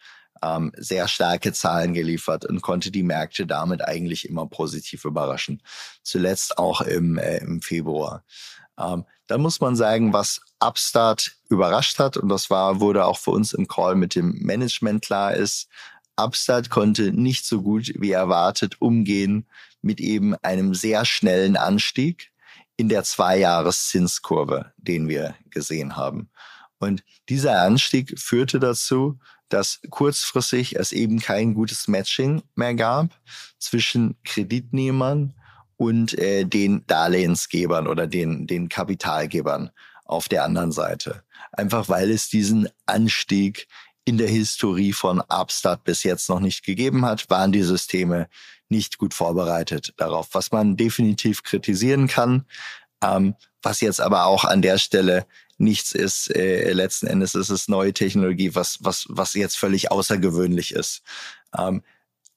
ähm, 0.43 0.71
sehr 0.75 1.07
starke 1.07 1.53
Zahlen 1.53 1.93
geliefert 1.93 2.45
und 2.45 2.61
konnte 2.61 2.91
die 2.91 3.03
Märkte 3.03 3.45
damit 3.45 3.83
eigentlich 3.83 4.27
immer 4.27 4.47
positiv 4.47 5.05
überraschen. 5.05 5.61
Zuletzt 6.03 6.57
auch 6.57 6.81
im, 6.81 7.17
äh, 7.17 7.37
im 7.37 7.61
Februar. 7.61 8.23
Ähm, 8.79 9.05
dann 9.27 9.41
muss 9.41 9.59
man 9.59 9.75
sagen, 9.75 10.13
was 10.13 10.41
Upstart 10.59 11.35
überrascht 11.49 11.99
hat, 11.99 12.17
und 12.17 12.29
das 12.29 12.49
war, 12.49 12.79
wurde 12.79 13.05
auch 13.05 13.17
für 13.17 13.31
uns 13.31 13.53
im 13.53 13.67
Call 13.67 13.95
mit 13.95 14.15
dem 14.15 14.37
Management 14.39 15.03
klar 15.03 15.33
ist, 15.33 15.67
Upstart 16.15 16.69
konnte 16.69 17.11
nicht 17.11 17.45
so 17.45 17.61
gut 17.61 17.91
wie 17.95 18.11
erwartet 18.11 18.81
umgehen 18.81 19.45
mit 19.81 19.99
eben 19.99 20.35
einem 20.41 20.73
sehr 20.73 21.05
schnellen 21.05 21.55
Anstieg 21.55 22.31
in 22.77 22.89
der 22.89 23.03
Zweijahreszinskurve, 23.03 24.71
den 24.77 25.07
wir 25.09 25.35
gesehen 25.49 25.95
haben. 25.95 26.29
Und 26.79 27.03
dieser 27.27 27.61
Anstieg 27.63 28.19
führte 28.19 28.59
dazu, 28.59 29.19
dass 29.49 29.79
kurzfristig 29.89 30.75
es 30.75 30.91
eben 30.91 31.19
kein 31.19 31.53
gutes 31.53 31.87
Matching 31.87 32.43
mehr 32.55 32.75
gab 32.75 33.09
zwischen 33.59 34.15
Kreditnehmern 34.23 35.33
und 35.77 36.17
äh, 36.17 36.43
den 36.43 36.85
Darlehensgebern 36.87 37.87
oder 37.87 38.07
den, 38.07 38.45
den 38.45 38.69
Kapitalgebern 38.69 39.71
auf 40.05 40.27
der 40.29 40.43
anderen 40.43 40.71
Seite. 40.71 41.23
Einfach 41.51 41.89
weil 41.89 42.11
es 42.11 42.29
diesen 42.29 42.69
Anstieg 42.85 43.67
in 44.05 44.17
der 44.17 44.29
Historie 44.29 44.93
von 44.93 45.21
Upstart 45.21 45.83
bis 45.83 46.03
jetzt 46.03 46.29
noch 46.29 46.39
nicht 46.39 46.63
gegeben 46.63 47.05
hat, 47.05 47.29
waren 47.29 47.51
die 47.51 47.63
Systeme 47.63 48.29
nicht 48.69 48.97
gut 48.97 49.13
vorbereitet 49.13 49.93
darauf, 49.97 50.29
was 50.33 50.51
man 50.51 50.77
definitiv 50.77 51.43
kritisieren 51.43 52.07
kann, 52.07 52.45
ähm, 53.03 53.35
was 53.61 53.81
jetzt 53.81 54.01
aber 54.01 54.25
auch 54.25 54.43
an 54.45 54.61
der 54.61 54.77
Stelle 54.77 55.25
nichts 55.57 55.91
ist. 55.91 56.35
Äh, 56.35 56.71
letzten 56.73 57.07
Endes 57.07 57.35
ist 57.35 57.49
es 57.49 57.67
neue 57.67 57.93
Technologie, 57.93 58.55
was, 58.55 58.79
was, 58.81 59.05
was 59.09 59.33
jetzt 59.33 59.57
völlig 59.57 59.91
außergewöhnlich 59.91 60.73
ist. 60.73 61.01
Ähm, 61.57 61.83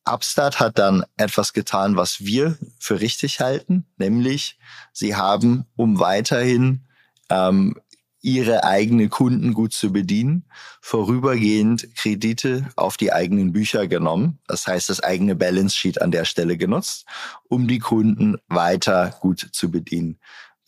Upstart 0.04 0.60
hat 0.60 0.78
dann 0.78 1.04
etwas 1.16 1.52
getan, 1.52 1.96
was 1.96 2.24
wir 2.24 2.58
für 2.78 3.00
richtig 3.00 3.40
halten, 3.40 3.86
nämlich 3.98 4.58
sie 4.92 5.14
haben, 5.14 5.66
um 5.76 6.00
weiterhin 6.00 6.86
ähm, 7.28 7.78
ihre 8.22 8.64
eigenen 8.64 9.08
Kunden 9.08 9.54
gut 9.54 9.72
zu 9.72 9.92
bedienen, 9.92 10.44
vorübergehend 10.80 11.94
Kredite 11.96 12.68
auf 12.76 12.96
die 12.96 13.12
eigenen 13.12 13.52
Bücher 13.52 13.86
genommen. 13.86 14.38
Das 14.46 14.66
heißt, 14.66 14.88
das 14.90 15.02
eigene 15.02 15.36
Balance 15.36 15.76
Sheet 15.76 16.02
an 16.02 16.10
der 16.10 16.24
Stelle 16.24 16.56
genutzt, 16.56 17.06
um 17.48 17.66
die 17.66 17.78
Kunden 17.78 18.36
weiter 18.48 19.16
gut 19.20 19.48
zu 19.52 19.70
bedienen. 19.70 20.18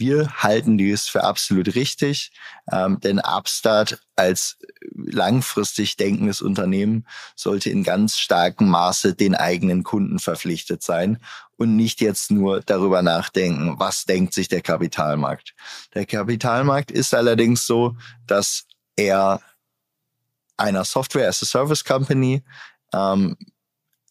Wir 0.02 0.42
halten 0.42 0.78
dies 0.78 1.06
für 1.06 1.22
absolut 1.22 1.76
richtig, 1.76 2.32
ähm, 2.72 2.98
denn 2.98 3.20
Upstart 3.20 4.00
als 4.16 4.58
langfristig 4.96 5.96
denkendes 5.96 6.42
Unternehmen 6.42 7.06
sollte 7.36 7.70
in 7.70 7.84
ganz 7.84 8.18
starkem 8.18 8.68
Maße 8.68 9.14
den 9.14 9.36
eigenen 9.36 9.84
Kunden 9.84 10.18
verpflichtet 10.18 10.82
sein 10.82 11.18
und 11.56 11.76
nicht 11.76 12.00
jetzt 12.00 12.32
nur 12.32 12.62
darüber 12.62 13.02
nachdenken, 13.02 13.78
was 13.78 14.04
denkt 14.04 14.34
sich 14.34 14.48
der 14.48 14.60
Kapitalmarkt. 14.60 15.54
Der 15.94 16.04
Kapitalmarkt 16.04 16.90
ist 16.90 17.14
allerdings 17.14 17.64
so, 17.64 17.96
dass 18.26 18.64
er 18.96 19.40
einer 20.56 20.84
Software 20.84 21.28
as 21.28 21.44
a 21.44 21.46
Service 21.46 21.84
Company 21.84 22.42
ähm, 22.92 23.36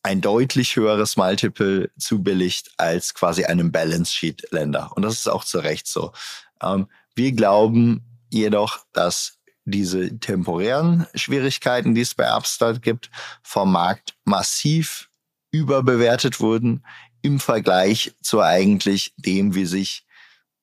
ein 0.03 0.21
deutlich 0.21 0.75
höheres 0.75 1.17
Multiple 1.17 1.91
zubilligt 1.97 2.71
als 2.77 3.13
quasi 3.13 3.45
einem 3.45 3.71
Balance 3.71 4.13
Sheet 4.13 4.51
Länder. 4.51 4.91
Und 4.95 5.03
das 5.03 5.13
ist 5.13 5.27
auch 5.27 5.43
zu 5.43 5.59
Recht 5.59 5.87
so. 5.87 6.11
Ähm, 6.61 6.87
wir 7.15 7.31
glauben 7.33 8.01
jedoch, 8.29 8.79
dass 8.93 9.37
diese 9.65 10.19
temporären 10.19 11.05
Schwierigkeiten, 11.13 11.93
die 11.93 12.01
es 12.01 12.15
bei 12.15 12.35
Upstart 12.35 12.81
gibt, 12.81 13.11
vom 13.43 13.71
Markt 13.71 14.15
massiv 14.25 15.09
überbewertet 15.51 16.39
wurden 16.39 16.83
im 17.21 17.39
Vergleich 17.39 18.15
zu 18.21 18.41
eigentlich 18.41 19.13
dem, 19.17 19.53
wie 19.53 19.65
sich 19.65 20.05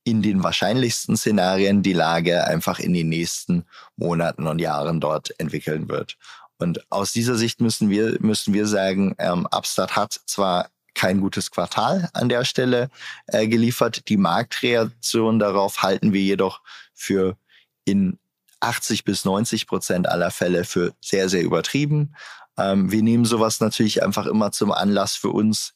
in 0.03 0.23
den 0.23 0.43
wahrscheinlichsten 0.43 1.17
Szenarien 1.17 1.83
die 1.83 1.93
Lage 1.93 2.45
einfach 2.45 2.79
in 2.79 2.95
den 2.95 3.11
nächsten 3.11 3.67
Monaten 3.97 4.47
und 4.47 4.59
Jahren 4.59 5.01
dort 5.01 5.39
entwickeln 5.39 5.89
wird. 5.89 6.17
Und 6.59 6.91
aus 6.91 7.13
dieser 7.13 7.37
Sicht 7.37 7.61
müssen 7.61 7.89
wir, 7.89 8.17
müssen 8.21 8.53
wir 8.53 8.67
sagen, 8.67 9.15
ähm, 9.19 9.47
Upstart 9.51 9.97
hat 9.97 10.21
zwar 10.27 10.71
kein 10.95 11.21
gutes 11.21 11.51
Quartal 11.51 12.11
an 12.13 12.29
der 12.29 12.45
Stelle 12.45 12.91
äh, 13.29 13.47
geliefert. 13.47 14.09
Die 14.09 14.17
Marktreaktion 14.17 15.39
darauf 15.39 15.83
halten 15.83 16.13
wir 16.13 16.23
jedoch 16.23 16.61
für 16.93 17.37
in 17.85 18.19
80 18.61 19.05
bis 19.05 19.25
90 19.25 19.69
Prozent 19.69 20.09
aller 20.09 20.33
Fälle 20.33 20.65
für 20.65 20.95
sehr, 21.01 21.29
sehr 21.29 21.43
übertrieben. 21.43 22.17
Ähm, 22.59 22.91
wir 22.91 23.03
nehmen 23.03 23.25
sowas 23.25 23.61
natürlich 23.61 24.03
einfach 24.03 24.27
immer 24.27 24.51
zum 24.51 24.73
Anlass 24.73 25.15
für 25.15 25.31
uns, 25.31 25.75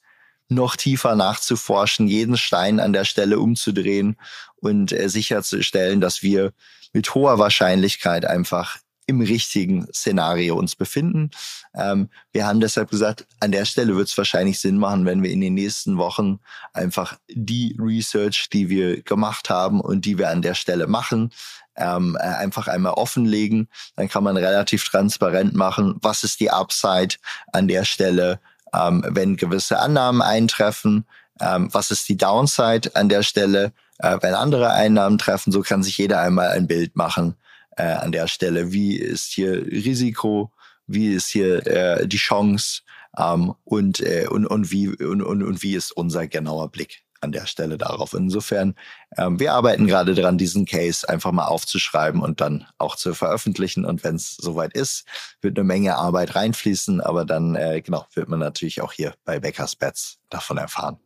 noch 0.48 0.76
tiefer 0.76 1.14
nachzuforschen, 1.14 2.08
jeden 2.08 2.36
Stein 2.36 2.80
an 2.80 2.92
der 2.92 3.04
Stelle 3.04 3.38
umzudrehen 3.38 4.16
und 4.56 4.92
äh, 4.92 5.08
sicherzustellen, 5.08 6.00
dass 6.00 6.22
wir 6.22 6.52
mit 6.92 7.14
hoher 7.14 7.38
Wahrscheinlichkeit 7.38 8.24
einfach 8.24 8.78
im 9.06 9.20
richtigen 9.20 9.86
Szenario 9.92 10.56
uns 10.56 10.76
befinden. 10.76 11.30
Ähm, 11.74 12.08
wir 12.32 12.46
haben 12.46 12.60
deshalb 12.60 12.90
gesagt, 12.90 13.26
an 13.40 13.52
der 13.52 13.64
Stelle 13.64 13.96
wird 13.96 14.08
es 14.08 14.16
wahrscheinlich 14.16 14.60
Sinn 14.60 14.78
machen, 14.78 15.04
wenn 15.06 15.22
wir 15.22 15.30
in 15.30 15.40
den 15.40 15.54
nächsten 15.54 15.98
Wochen 15.98 16.38
einfach 16.72 17.18
die 17.28 17.76
Research, 17.78 18.48
die 18.52 18.68
wir 18.68 19.02
gemacht 19.02 19.50
haben 19.50 19.80
und 19.80 20.04
die 20.04 20.18
wir 20.18 20.30
an 20.30 20.42
der 20.42 20.54
Stelle 20.54 20.86
machen, 20.86 21.30
ähm, 21.76 22.16
äh, 22.20 22.24
einfach 22.24 22.68
einmal 22.68 22.92
offenlegen. 22.92 23.68
Dann 23.96 24.08
kann 24.08 24.24
man 24.24 24.36
relativ 24.36 24.84
transparent 24.88 25.54
machen, 25.54 25.96
was 26.00 26.22
ist 26.22 26.40
die 26.40 26.50
Upside 26.50 27.16
an 27.52 27.68
der 27.68 27.84
Stelle, 27.84 28.40
ähm, 28.74 29.04
wenn 29.08 29.36
gewisse 29.36 29.80
Annahmen 29.80 30.22
eintreffen, 30.22 31.06
ähm, 31.40 31.68
was 31.72 31.90
ist 31.90 32.08
die 32.08 32.16
Downside 32.16 32.94
an 32.94 33.08
der 33.08 33.22
Stelle, 33.22 33.72
äh, 33.98 34.18
wenn 34.20 34.34
andere 34.34 34.70
Einnahmen 34.70 35.18
treffen. 35.18 35.50
So 35.50 35.62
kann 35.62 35.82
sich 35.82 35.98
jeder 35.98 36.20
einmal 36.20 36.48
ein 36.48 36.66
Bild 36.66 36.94
machen 36.94 37.36
äh, 37.76 37.84
an 37.84 38.12
der 38.12 38.26
Stelle. 38.26 38.72
Wie 38.72 38.96
ist 38.96 39.32
hier 39.32 39.66
Risiko? 39.66 40.52
Wie 40.86 41.12
ist 41.12 41.28
hier 41.28 41.66
äh, 41.66 42.06
die 42.06 42.16
Chance? 42.16 42.82
Ähm, 43.16 43.54
und, 43.64 44.00
äh, 44.00 44.26
und, 44.28 44.46
und, 44.46 44.70
wie, 44.70 44.88
und, 44.88 45.22
und, 45.22 45.42
und 45.42 45.62
wie 45.62 45.74
ist 45.74 45.92
unser 45.92 46.26
genauer 46.26 46.70
Blick 46.70 47.02
an 47.20 47.32
der 47.32 47.46
Stelle 47.46 47.78
darauf? 47.78 48.14
Insofern, 48.14 48.74
ähm, 49.16 49.38
wir 49.38 49.52
arbeiten 49.52 49.86
gerade 49.86 50.14
daran, 50.14 50.38
diesen 50.38 50.64
Case 50.64 51.08
einfach 51.08 51.32
mal 51.32 51.46
aufzuschreiben 51.46 52.20
und 52.20 52.40
dann 52.40 52.66
auch 52.78 52.96
zu 52.96 53.14
veröffentlichen. 53.14 53.84
Und 53.84 54.04
wenn 54.04 54.16
es 54.16 54.36
soweit 54.36 54.74
ist, 54.74 55.04
wird 55.40 55.58
eine 55.58 55.64
Menge 55.64 55.96
Arbeit 55.96 56.34
reinfließen, 56.34 57.00
aber 57.00 57.24
dann 57.24 57.54
äh, 57.54 57.82
genau 57.82 58.06
wird 58.14 58.28
man 58.28 58.38
natürlich 58.38 58.80
auch 58.80 58.92
hier 58.92 59.14
bei 59.24 59.40
Beckers 59.40 59.76
Bets 59.76 60.18
davon 60.30 60.56
erfahren. 60.56 60.98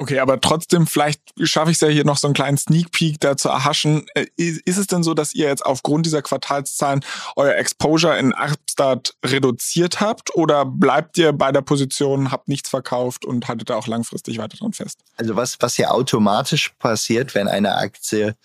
Okay, 0.00 0.18
aber 0.18 0.40
trotzdem, 0.40 0.86
vielleicht 0.86 1.20
schaffe 1.42 1.70
ich 1.70 1.74
es 1.74 1.80
ja 1.82 1.88
hier 1.88 2.06
noch 2.06 2.16
so 2.16 2.26
einen 2.26 2.32
kleinen 2.32 2.56
Sneak 2.56 2.90
Peek 2.90 3.20
da 3.20 3.36
zu 3.36 3.50
erhaschen. 3.50 4.06
Äh, 4.14 4.26
ist 4.38 4.78
es 4.78 4.86
denn 4.86 5.02
so, 5.02 5.12
dass 5.12 5.34
ihr 5.34 5.46
jetzt 5.46 5.64
aufgrund 5.66 6.06
dieser 6.06 6.22
Quartalszahlen 6.22 7.04
euer 7.36 7.54
Exposure 7.56 8.18
in 8.18 8.32
Upstart 8.32 9.14
reduziert 9.22 10.00
habt 10.00 10.34
oder 10.34 10.64
bleibt 10.64 11.18
ihr 11.18 11.34
bei 11.34 11.52
der 11.52 11.60
Position, 11.60 12.30
habt 12.30 12.48
nichts 12.48 12.70
verkauft 12.70 13.26
und 13.26 13.46
haltet 13.48 13.68
da 13.68 13.76
auch 13.76 13.88
langfristig 13.88 14.38
weiter 14.38 14.56
dran 14.56 14.72
fest? 14.72 15.00
Also 15.18 15.36
was, 15.36 15.58
was 15.60 15.76
ja 15.76 15.90
automatisch 15.90 16.70
passiert, 16.78 17.29
wenn 17.34 17.48
eine 17.48 17.76
Aktie 17.76 18.36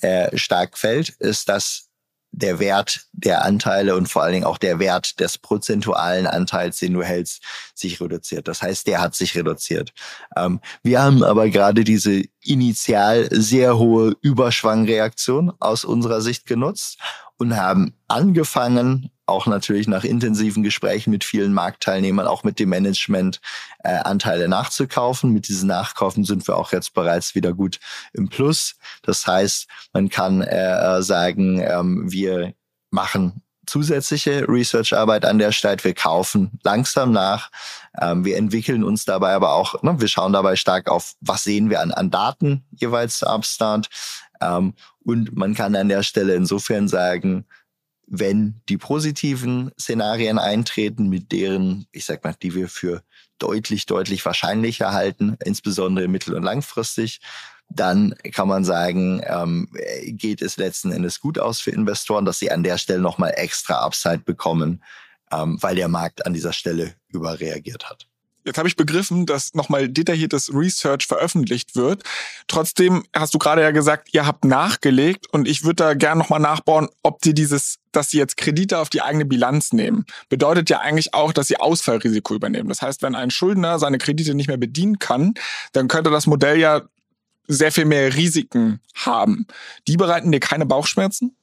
äh, 0.00 0.36
stark 0.36 0.78
fällt, 0.78 1.10
ist, 1.10 1.48
dass 1.48 1.88
der 2.32 2.58
Wert 2.58 3.02
der 3.12 3.44
Anteile 3.44 3.94
und 3.94 4.08
vor 4.08 4.22
allen 4.22 4.32
Dingen 4.32 4.46
auch 4.46 4.58
der 4.58 4.78
Wert 4.78 5.20
des 5.20 5.36
prozentualen 5.36 6.26
Anteils, 6.26 6.78
den 6.78 6.94
du 6.94 7.02
hältst, 7.02 7.42
sich 7.74 8.00
reduziert. 8.00 8.48
Das 8.48 8.62
heißt, 8.62 8.86
der 8.86 9.00
hat 9.00 9.14
sich 9.14 9.36
reduziert. 9.36 9.92
Ähm, 10.34 10.60
wir 10.82 11.02
haben 11.02 11.22
aber 11.22 11.50
gerade 11.50 11.84
diese 11.84 12.22
initial 12.40 13.28
sehr 13.30 13.76
hohe 13.78 14.16
Überschwangreaktion 14.22 15.52
aus 15.60 15.84
unserer 15.84 16.22
Sicht 16.22 16.46
genutzt 16.46 16.98
und 17.36 17.56
haben 17.56 17.94
angefangen, 18.08 19.10
auch 19.32 19.46
natürlich 19.46 19.88
nach 19.88 20.04
intensiven 20.04 20.62
Gesprächen 20.62 21.10
mit 21.10 21.24
vielen 21.24 21.52
Marktteilnehmern, 21.52 22.26
auch 22.26 22.44
mit 22.44 22.58
dem 22.58 22.68
Management, 22.68 23.40
äh, 23.82 23.96
Anteile 23.96 24.48
nachzukaufen. 24.48 25.32
Mit 25.32 25.48
diesen 25.48 25.68
Nachkaufen 25.68 26.24
sind 26.24 26.46
wir 26.46 26.56
auch 26.56 26.72
jetzt 26.72 26.94
bereits 26.94 27.34
wieder 27.34 27.52
gut 27.52 27.80
im 28.12 28.28
Plus. 28.28 28.76
Das 29.02 29.26
heißt, 29.26 29.66
man 29.92 30.08
kann 30.08 30.42
äh, 30.42 30.98
äh 30.98 31.02
sagen, 31.02 31.60
ähm, 31.60 32.12
wir 32.12 32.54
machen 32.90 33.42
zusätzliche 33.66 34.46
Research-Arbeit 34.48 35.24
an 35.24 35.38
der 35.38 35.52
Stelle. 35.52 35.82
Wir 35.82 35.94
kaufen 35.94 36.58
langsam 36.62 37.12
nach. 37.12 37.50
Ähm, 38.00 38.24
wir 38.24 38.36
entwickeln 38.36 38.84
uns 38.84 39.04
dabei 39.04 39.32
aber 39.32 39.52
auch, 39.52 39.82
ne, 39.82 40.00
wir 40.00 40.08
schauen 40.08 40.32
dabei 40.32 40.56
stark 40.56 40.90
auf, 40.90 41.14
was 41.20 41.44
sehen 41.44 41.70
wir 41.70 41.80
an, 41.80 41.92
an 41.92 42.10
Daten 42.10 42.64
jeweils 42.70 43.18
zu 43.18 43.26
Upstart. 43.26 43.88
Ähm, 44.40 44.74
und 45.04 45.36
man 45.36 45.54
kann 45.54 45.74
an 45.76 45.88
der 45.88 46.02
Stelle 46.02 46.34
insofern 46.34 46.88
sagen, 46.88 47.46
wenn 48.14 48.60
die 48.68 48.76
positiven 48.76 49.72
Szenarien 49.80 50.38
eintreten, 50.38 51.08
mit 51.08 51.32
deren, 51.32 51.86
ich 51.92 52.04
sag 52.04 52.22
mal, 52.22 52.34
die 52.42 52.54
wir 52.54 52.68
für 52.68 53.02
deutlich, 53.38 53.86
deutlich 53.86 54.22
wahrscheinlicher 54.26 54.92
halten, 54.92 55.38
insbesondere 55.42 56.08
mittel- 56.08 56.34
und 56.34 56.42
langfristig, 56.42 57.20
dann 57.70 58.14
kann 58.32 58.48
man 58.48 58.64
sagen, 58.64 59.22
ähm, 59.24 59.70
geht 60.08 60.42
es 60.42 60.58
letzten 60.58 60.92
Endes 60.92 61.20
gut 61.20 61.38
aus 61.38 61.60
für 61.60 61.70
Investoren, 61.70 62.26
dass 62.26 62.38
sie 62.38 62.50
an 62.50 62.62
der 62.62 62.76
Stelle 62.76 63.00
nochmal 63.00 63.32
extra 63.34 63.82
Upside 63.82 64.18
bekommen, 64.18 64.84
ähm, 65.32 65.56
weil 65.62 65.76
der 65.76 65.88
Markt 65.88 66.26
an 66.26 66.34
dieser 66.34 66.52
Stelle 66.52 66.94
überreagiert 67.08 67.88
hat. 67.88 68.08
Jetzt 68.44 68.58
habe 68.58 68.68
ich 68.68 68.76
begriffen, 68.76 69.26
dass 69.26 69.54
nochmal 69.54 69.88
detailliertes 69.88 70.52
Research 70.52 71.06
veröffentlicht 71.06 71.76
wird. 71.76 72.02
Trotzdem 72.48 73.04
hast 73.14 73.34
du 73.34 73.38
gerade 73.38 73.62
ja 73.62 73.70
gesagt, 73.70 74.08
ihr 74.12 74.26
habt 74.26 74.44
nachgelegt 74.44 75.26
und 75.32 75.46
ich 75.46 75.64
würde 75.64 75.76
da 75.76 75.94
gerne 75.94 76.18
nochmal 76.18 76.40
nachbauen, 76.40 76.88
ob 77.02 77.20
die 77.20 77.34
dieses, 77.34 77.78
dass 77.92 78.10
sie 78.10 78.18
jetzt 78.18 78.36
Kredite 78.36 78.78
auf 78.78 78.88
die 78.88 79.02
eigene 79.02 79.24
Bilanz 79.24 79.72
nehmen, 79.72 80.06
bedeutet 80.28 80.70
ja 80.70 80.80
eigentlich 80.80 81.14
auch, 81.14 81.32
dass 81.32 81.48
sie 81.48 81.58
Ausfallrisiko 81.58 82.34
übernehmen. 82.34 82.68
Das 82.68 82.82
heißt, 82.82 83.02
wenn 83.02 83.14
ein 83.14 83.30
Schuldner 83.30 83.78
seine 83.78 83.98
Kredite 83.98 84.34
nicht 84.34 84.48
mehr 84.48 84.56
bedienen 84.56 84.98
kann, 84.98 85.34
dann 85.72 85.88
könnte 85.88 86.10
das 86.10 86.26
Modell 86.26 86.58
ja 86.58 86.82
sehr 87.46 87.72
viel 87.72 87.84
mehr 87.84 88.14
Risiken 88.14 88.80
haben. 88.94 89.46
Die 89.88 89.96
bereiten 89.96 90.32
dir 90.32 90.40
keine 90.40 90.66
Bauchschmerzen? 90.66 91.36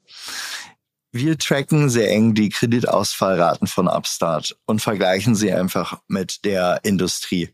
Wir 1.12 1.38
tracken 1.40 1.90
sehr 1.90 2.12
eng 2.12 2.36
die 2.36 2.50
Kreditausfallraten 2.50 3.68
von 3.68 3.88
Upstart 3.88 4.56
und 4.68 4.82
vergleichen 4.82 5.34
sie 5.34 5.52
einfach 5.52 6.00
mit 6.08 6.46
der 6.46 6.82
Industrie. 6.84 7.50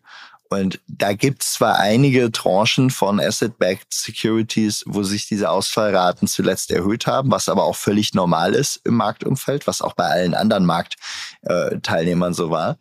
Und 0.50 0.80
da 0.88 1.14
gibt 1.14 1.42
es 1.42 1.54
zwar 1.54 1.80
einige 1.80 2.32
Tranchen 2.32 2.90
von 2.90 3.20
Asset-Backed 3.20 3.94
Securities, 3.94 4.84
wo 4.86 5.04
sich 5.04 5.28
diese 5.28 5.50
Ausfallraten 5.50 6.28
zuletzt 6.28 6.70
erhöht 6.70 7.08
haben, 7.08 7.32
was 7.32 7.50
aber 7.50 7.64
auch 7.64 7.76
völlig 7.76 8.14
normal 8.14 8.54
ist 8.54 8.82
im 8.84 8.96
Marktumfeld, 8.96 9.68
was 9.68 9.82
auch 9.82 9.94
bei 9.94 10.06
allen 10.06 10.34
anderen 10.34 10.66
Marktteilnehmern 10.66 12.34
so 12.34 12.52
war. 12.52 12.78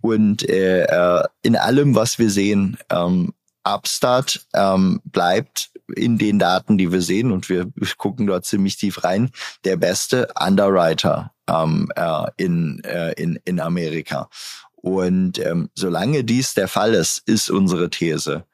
Und 0.00 0.48
äh, 0.48 0.84
äh, 0.84 1.24
in 1.42 1.56
allem, 1.56 1.94
was 1.94 2.18
wir 2.18 2.30
sehen, 2.30 2.78
ähm, 2.90 3.32
Upstart 3.62 4.46
ähm, 4.52 5.00
bleibt 5.04 5.70
in 5.94 6.18
den 6.18 6.38
Daten, 6.38 6.78
die 6.78 6.92
wir 6.92 7.02
sehen, 7.02 7.32
und 7.32 7.48
wir 7.48 7.70
gucken 7.96 8.26
dort 8.26 8.44
ziemlich 8.44 8.76
tief 8.76 9.04
rein, 9.04 9.30
der 9.64 9.76
beste 9.76 10.28
Underwriter 10.38 11.32
ähm, 11.48 11.90
äh, 11.96 12.26
in, 12.36 12.82
äh, 12.84 13.12
in, 13.12 13.38
in 13.44 13.60
Amerika. 13.60 14.28
Und 14.76 15.38
ähm, 15.38 15.70
solange 15.74 16.24
dies 16.24 16.54
der 16.54 16.68
Fall 16.68 16.94
ist, 16.94 17.26
ist 17.26 17.50
unsere 17.50 17.90
These, 17.90 18.44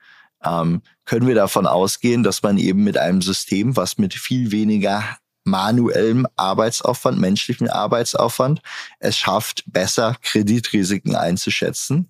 ähm, 0.45 0.83
können 1.05 1.27
wir 1.27 1.35
davon 1.35 1.67
ausgehen, 1.67 2.23
dass 2.23 2.43
man 2.43 2.57
eben 2.57 2.85
mit 2.85 2.97
einem 2.97 3.21
System, 3.21 3.77
was 3.77 3.99
mit 3.99 4.15
viel 4.15 4.53
weniger 4.53 5.03
manuellem 5.45 6.27
Arbeitsaufwand, 6.37 7.19
menschlichem 7.19 7.69
Arbeitsaufwand 7.69 8.61
es 8.99 9.17
schafft, 9.17 9.65
besser 9.67 10.17
Kreditrisiken 10.23 11.17
einzuschätzen, 11.17 12.09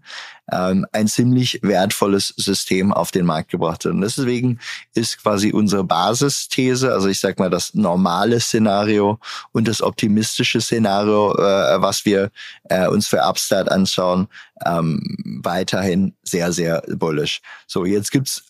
ähm, 0.52 0.86
ein 0.92 1.06
ziemlich 1.06 1.60
wertvolles 1.62 2.34
System 2.36 2.92
auf 2.92 3.12
den 3.12 3.24
Markt 3.24 3.50
gebracht. 3.50 3.86
Und 3.86 4.00
deswegen 4.00 4.58
ist 4.94 5.22
quasi 5.22 5.52
unsere 5.52 5.84
Basisthese, 5.84 6.92
also 6.92 7.08
ich 7.08 7.20
sag 7.20 7.38
mal 7.38 7.50
das 7.50 7.74
normale 7.74 8.40
Szenario 8.40 9.18
und 9.52 9.68
das 9.68 9.80
optimistische 9.80 10.60
Szenario, 10.60 11.34
äh, 11.36 11.80
was 11.80 12.04
wir 12.04 12.30
äh, 12.64 12.88
uns 12.88 13.06
für 13.06 13.22
Upstart 13.22 13.70
anschauen, 13.70 14.28
ähm, 14.66 15.00
weiterhin 15.42 16.14
sehr, 16.22 16.52
sehr 16.52 16.82
bullish. 16.88 17.40
So, 17.66 17.84
jetzt 17.84 18.10
gibt's 18.10 18.49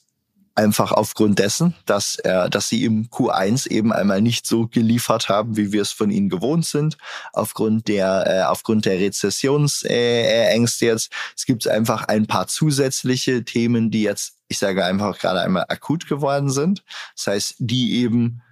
einfach 0.54 0.92
aufgrund 0.92 1.38
dessen, 1.38 1.74
dass, 1.86 2.16
äh, 2.16 2.50
dass 2.50 2.68
sie 2.68 2.84
im 2.84 3.08
Q1 3.08 3.68
eben 3.68 3.92
einmal 3.92 4.20
nicht 4.20 4.46
so 4.46 4.66
geliefert 4.66 5.28
haben, 5.28 5.56
wie 5.56 5.72
wir 5.72 5.82
es 5.82 5.92
von 5.92 6.10
ihnen 6.10 6.28
gewohnt 6.28 6.66
sind, 6.66 6.98
aufgrund 7.32 7.88
der, 7.88 8.26
äh, 8.26 8.42
aufgrund 8.42 8.84
der 8.84 8.98
Rezessionsängste 8.98 10.86
jetzt. 10.86 11.12
Es 11.36 11.46
gibt 11.46 11.66
einfach 11.68 12.04
ein 12.04 12.26
paar 12.26 12.46
zusätzliche 12.48 13.44
Themen, 13.44 13.90
die 13.90 14.02
jetzt, 14.02 14.34
ich 14.48 14.58
sage 14.58 14.84
einfach 14.84 15.18
gerade 15.18 15.40
einmal 15.40 15.66
akut 15.68 16.08
geworden 16.08 16.50
sind. 16.50 16.82
Das 17.14 17.28
heißt, 17.28 17.54
die 17.58 18.00
eben 18.00 18.42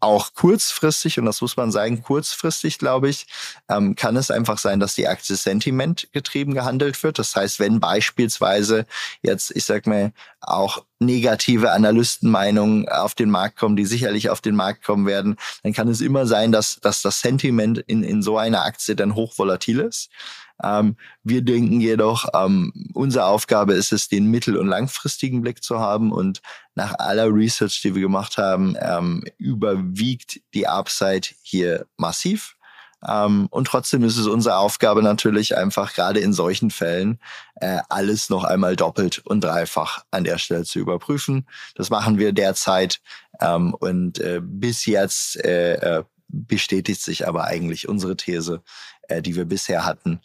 auch 0.00 0.34
kurzfristig, 0.34 1.18
und 1.18 1.26
das 1.26 1.40
muss 1.40 1.56
man 1.56 1.72
sagen, 1.72 2.02
kurzfristig, 2.02 2.78
glaube 2.78 3.08
ich, 3.08 3.26
ähm, 3.68 3.96
kann 3.96 4.16
es 4.16 4.30
einfach 4.30 4.58
sein, 4.58 4.80
dass 4.80 4.94
die 4.94 5.08
Aktie 5.08 5.36
Sentiment 5.36 6.08
getrieben 6.12 6.54
gehandelt 6.54 7.02
wird. 7.02 7.18
Das 7.18 7.34
heißt, 7.34 7.58
wenn 7.58 7.80
beispielsweise 7.80 8.86
jetzt, 9.22 9.54
ich 9.54 9.64
sag 9.64 9.86
mal, 9.86 10.12
auch 10.40 10.84
negative 11.00 11.72
Analystenmeinungen 11.72 12.88
auf 12.88 13.14
den 13.14 13.30
Markt 13.30 13.56
kommen, 13.56 13.76
die 13.76 13.84
sicherlich 13.84 14.30
auf 14.30 14.40
den 14.40 14.56
Markt 14.56 14.84
kommen 14.84 15.06
werden, 15.06 15.36
dann 15.62 15.72
kann 15.72 15.88
es 15.88 16.00
immer 16.00 16.26
sein, 16.26 16.52
dass, 16.52 16.80
dass 16.80 17.02
das 17.02 17.20
Sentiment 17.20 17.78
in, 17.86 18.02
in 18.02 18.22
so 18.22 18.38
einer 18.38 18.64
Aktie 18.64 18.96
dann 18.96 19.14
hochvolatil 19.14 19.80
ist. 19.80 20.10
Ähm, 20.62 20.96
wir 21.22 21.42
denken 21.42 21.80
jedoch, 21.80 22.26
ähm, 22.34 22.72
unsere 22.94 23.26
Aufgabe 23.26 23.74
ist 23.74 23.92
es, 23.92 24.08
den 24.08 24.26
mittel- 24.26 24.56
und 24.56 24.66
langfristigen 24.66 25.40
Blick 25.40 25.62
zu 25.62 25.78
haben 25.78 26.10
und 26.10 26.40
nach 26.74 26.98
aller 26.98 27.32
Research, 27.32 27.80
die 27.82 27.94
wir 27.94 28.02
gemacht 28.02 28.38
haben, 28.38 28.76
ähm, 28.80 29.22
überwiegt 29.38 30.40
die 30.54 30.66
Upside 30.66 31.28
hier 31.42 31.86
massiv. 31.96 32.56
Ähm, 33.06 33.46
und 33.50 33.66
trotzdem 33.66 34.02
ist 34.02 34.16
es 34.16 34.26
unsere 34.26 34.56
Aufgabe 34.56 35.02
natürlich 35.02 35.56
einfach 35.56 35.94
gerade 35.94 36.20
in 36.20 36.32
solchen 36.32 36.70
Fällen 36.70 37.20
äh, 37.60 37.78
alles 37.88 38.28
noch 38.30 38.44
einmal 38.44 38.76
doppelt 38.76 39.18
und 39.24 39.44
dreifach 39.44 40.04
an 40.10 40.24
der 40.24 40.38
Stelle 40.38 40.64
zu 40.64 40.78
überprüfen. 40.80 41.46
Das 41.74 41.90
machen 41.90 42.18
wir 42.18 42.32
derzeit 42.32 43.00
ähm, 43.40 43.74
und 43.74 44.18
äh, 44.18 44.40
bis 44.42 44.86
jetzt 44.86 45.36
äh, 45.36 46.02
bestätigt 46.28 47.00
sich 47.00 47.26
aber 47.26 47.44
eigentlich 47.44 47.88
unsere 47.88 48.16
These, 48.16 48.62
die 49.22 49.34
wir 49.34 49.46
bisher 49.46 49.86
hatten, 49.86 50.20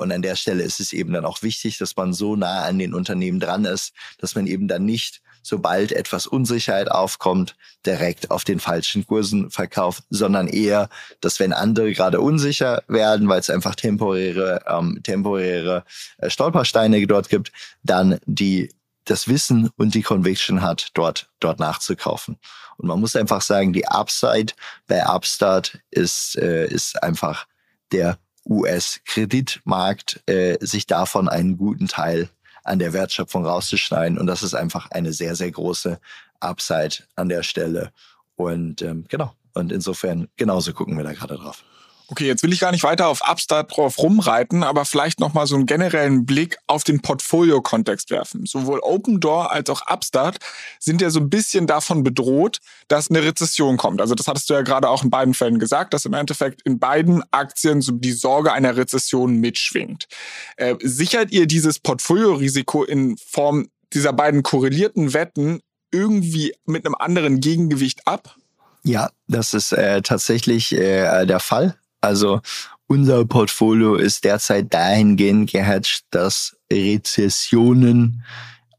und 0.00 0.10
an 0.12 0.22
der 0.22 0.34
Stelle 0.34 0.64
ist 0.64 0.80
es 0.80 0.92
eben 0.92 1.12
dann 1.12 1.24
auch 1.24 1.42
wichtig, 1.42 1.78
dass 1.78 1.96
man 1.96 2.12
so 2.12 2.34
nah 2.34 2.64
an 2.64 2.80
den 2.80 2.94
Unternehmen 2.94 3.38
dran 3.38 3.64
ist, 3.64 3.94
dass 4.18 4.34
man 4.34 4.48
eben 4.48 4.66
dann 4.66 4.84
nicht, 4.84 5.22
sobald 5.42 5.92
etwas 5.92 6.26
Unsicherheit 6.26 6.90
aufkommt, 6.90 7.56
direkt 7.86 8.30
auf 8.30 8.44
den 8.44 8.60
falschen 8.60 9.06
Kursen 9.06 9.50
verkauft, 9.50 10.04
sondern 10.10 10.48
eher, 10.48 10.88
dass 11.20 11.40
wenn 11.40 11.52
andere 11.52 11.92
gerade 11.92 12.20
unsicher 12.20 12.82
werden, 12.88 13.28
weil 13.28 13.40
es 13.40 13.50
einfach 13.50 13.74
temporäre, 13.74 14.62
ähm, 14.66 15.00
temporäre 15.02 15.84
äh, 16.18 16.30
Stolpersteine 16.30 17.06
dort 17.06 17.28
gibt, 17.28 17.52
dann 17.82 18.18
die 18.26 18.70
das 19.04 19.28
Wissen 19.28 19.70
und 19.76 19.94
die 19.94 20.02
Conviction 20.02 20.60
hat, 20.60 20.88
dort, 20.94 21.30
dort 21.40 21.58
nachzukaufen. 21.58 22.36
Und 22.76 22.88
man 22.88 23.00
muss 23.00 23.16
einfach 23.16 23.40
sagen, 23.40 23.72
die 23.72 23.88
Upside 23.88 24.52
bei 24.86 25.04
Upstart 25.06 25.78
ist, 25.90 26.36
äh, 26.36 26.66
ist 26.66 27.02
einfach 27.02 27.46
der 27.92 28.18
US-Kreditmarkt 28.48 30.22
äh, 30.26 30.56
sich 30.60 30.86
davon 30.86 31.28
einen 31.28 31.56
guten 31.56 31.88
Teil 31.88 32.28
an 32.68 32.78
der 32.78 32.92
Wertschöpfung 32.92 33.46
rauszuschneiden. 33.46 34.18
Und 34.18 34.26
das 34.26 34.42
ist 34.42 34.54
einfach 34.54 34.90
eine 34.90 35.12
sehr, 35.12 35.34
sehr 35.34 35.50
große 35.50 35.98
Upside 36.40 36.96
an 37.16 37.28
der 37.28 37.42
Stelle. 37.42 37.92
Und 38.36 38.82
ähm, 38.82 39.04
genau. 39.08 39.32
Und 39.54 39.72
insofern 39.72 40.28
genauso 40.36 40.72
gucken 40.72 40.96
wir 40.96 41.04
da 41.04 41.12
gerade 41.12 41.36
drauf. 41.36 41.64
Okay, 42.10 42.26
jetzt 42.26 42.42
will 42.42 42.54
ich 42.54 42.60
gar 42.60 42.72
nicht 42.72 42.84
weiter 42.84 43.06
auf 43.08 43.20
Upstart 43.20 43.76
drauf 43.76 43.98
rumreiten, 43.98 44.62
aber 44.62 44.86
vielleicht 44.86 45.20
nochmal 45.20 45.46
so 45.46 45.56
einen 45.56 45.66
generellen 45.66 46.24
Blick 46.24 46.56
auf 46.66 46.82
den 46.82 47.00
Portfolio-Kontext 47.00 48.10
werfen. 48.10 48.46
Sowohl 48.46 48.80
Open 48.80 49.20
Door 49.20 49.52
als 49.52 49.68
auch 49.68 49.82
Upstart 49.86 50.38
sind 50.80 51.02
ja 51.02 51.10
so 51.10 51.20
ein 51.20 51.28
bisschen 51.28 51.66
davon 51.66 52.02
bedroht, 52.04 52.60
dass 52.88 53.10
eine 53.10 53.22
Rezession 53.22 53.76
kommt. 53.76 54.00
Also 54.00 54.14
das 54.14 54.26
hattest 54.26 54.48
du 54.48 54.54
ja 54.54 54.62
gerade 54.62 54.88
auch 54.88 55.04
in 55.04 55.10
beiden 55.10 55.34
Fällen 55.34 55.58
gesagt, 55.58 55.92
dass 55.92 56.06
im 56.06 56.14
Endeffekt 56.14 56.62
in 56.62 56.78
beiden 56.78 57.22
Aktien 57.30 57.82
so 57.82 57.92
die 57.92 58.12
Sorge 58.12 58.54
einer 58.54 58.78
Rezession 58.78 59.36
mitschwingt. 59.36 60.08
Äh, 60.56 60.76
sichert 60.80 61.30
ihr 61.30 61.46
dieses 61.46 61.78
Portfoliorisiko 61.78 62.84
in 62.84 63.18
Form 63.18 63.68
dieser 63.92 64.14
beiden 64.14 64.42
korrelierten 64.42 65.12
Wetten 65.12 65.60
irgendwie 65.92 66.54
mit 66.64 66.86
einem 66.86 66.94
anderen 66.94 67.40
Gegengewicht 67.40 68.06
ab? 68.06 68.34
Ja, 68.82 69.10
das 69.26 69.52
ist 69.52 69.72
äh, 69.72 70.00
tatsächlich 70.00 70.72
äh, 70.72 71.26
der 71.26 71.40
Fall. 71.40 71.76
Also 72.00 72.40
unser 72.86 73.24
Portfolio 73.24 73.96
ist 73.96 74.24
derzeit 74.24 74.72
dahingehend 74.72 75.50
gehatcht, 75.50 76.06
dass 76.10 76.56
Rezessionen 76.72 78.24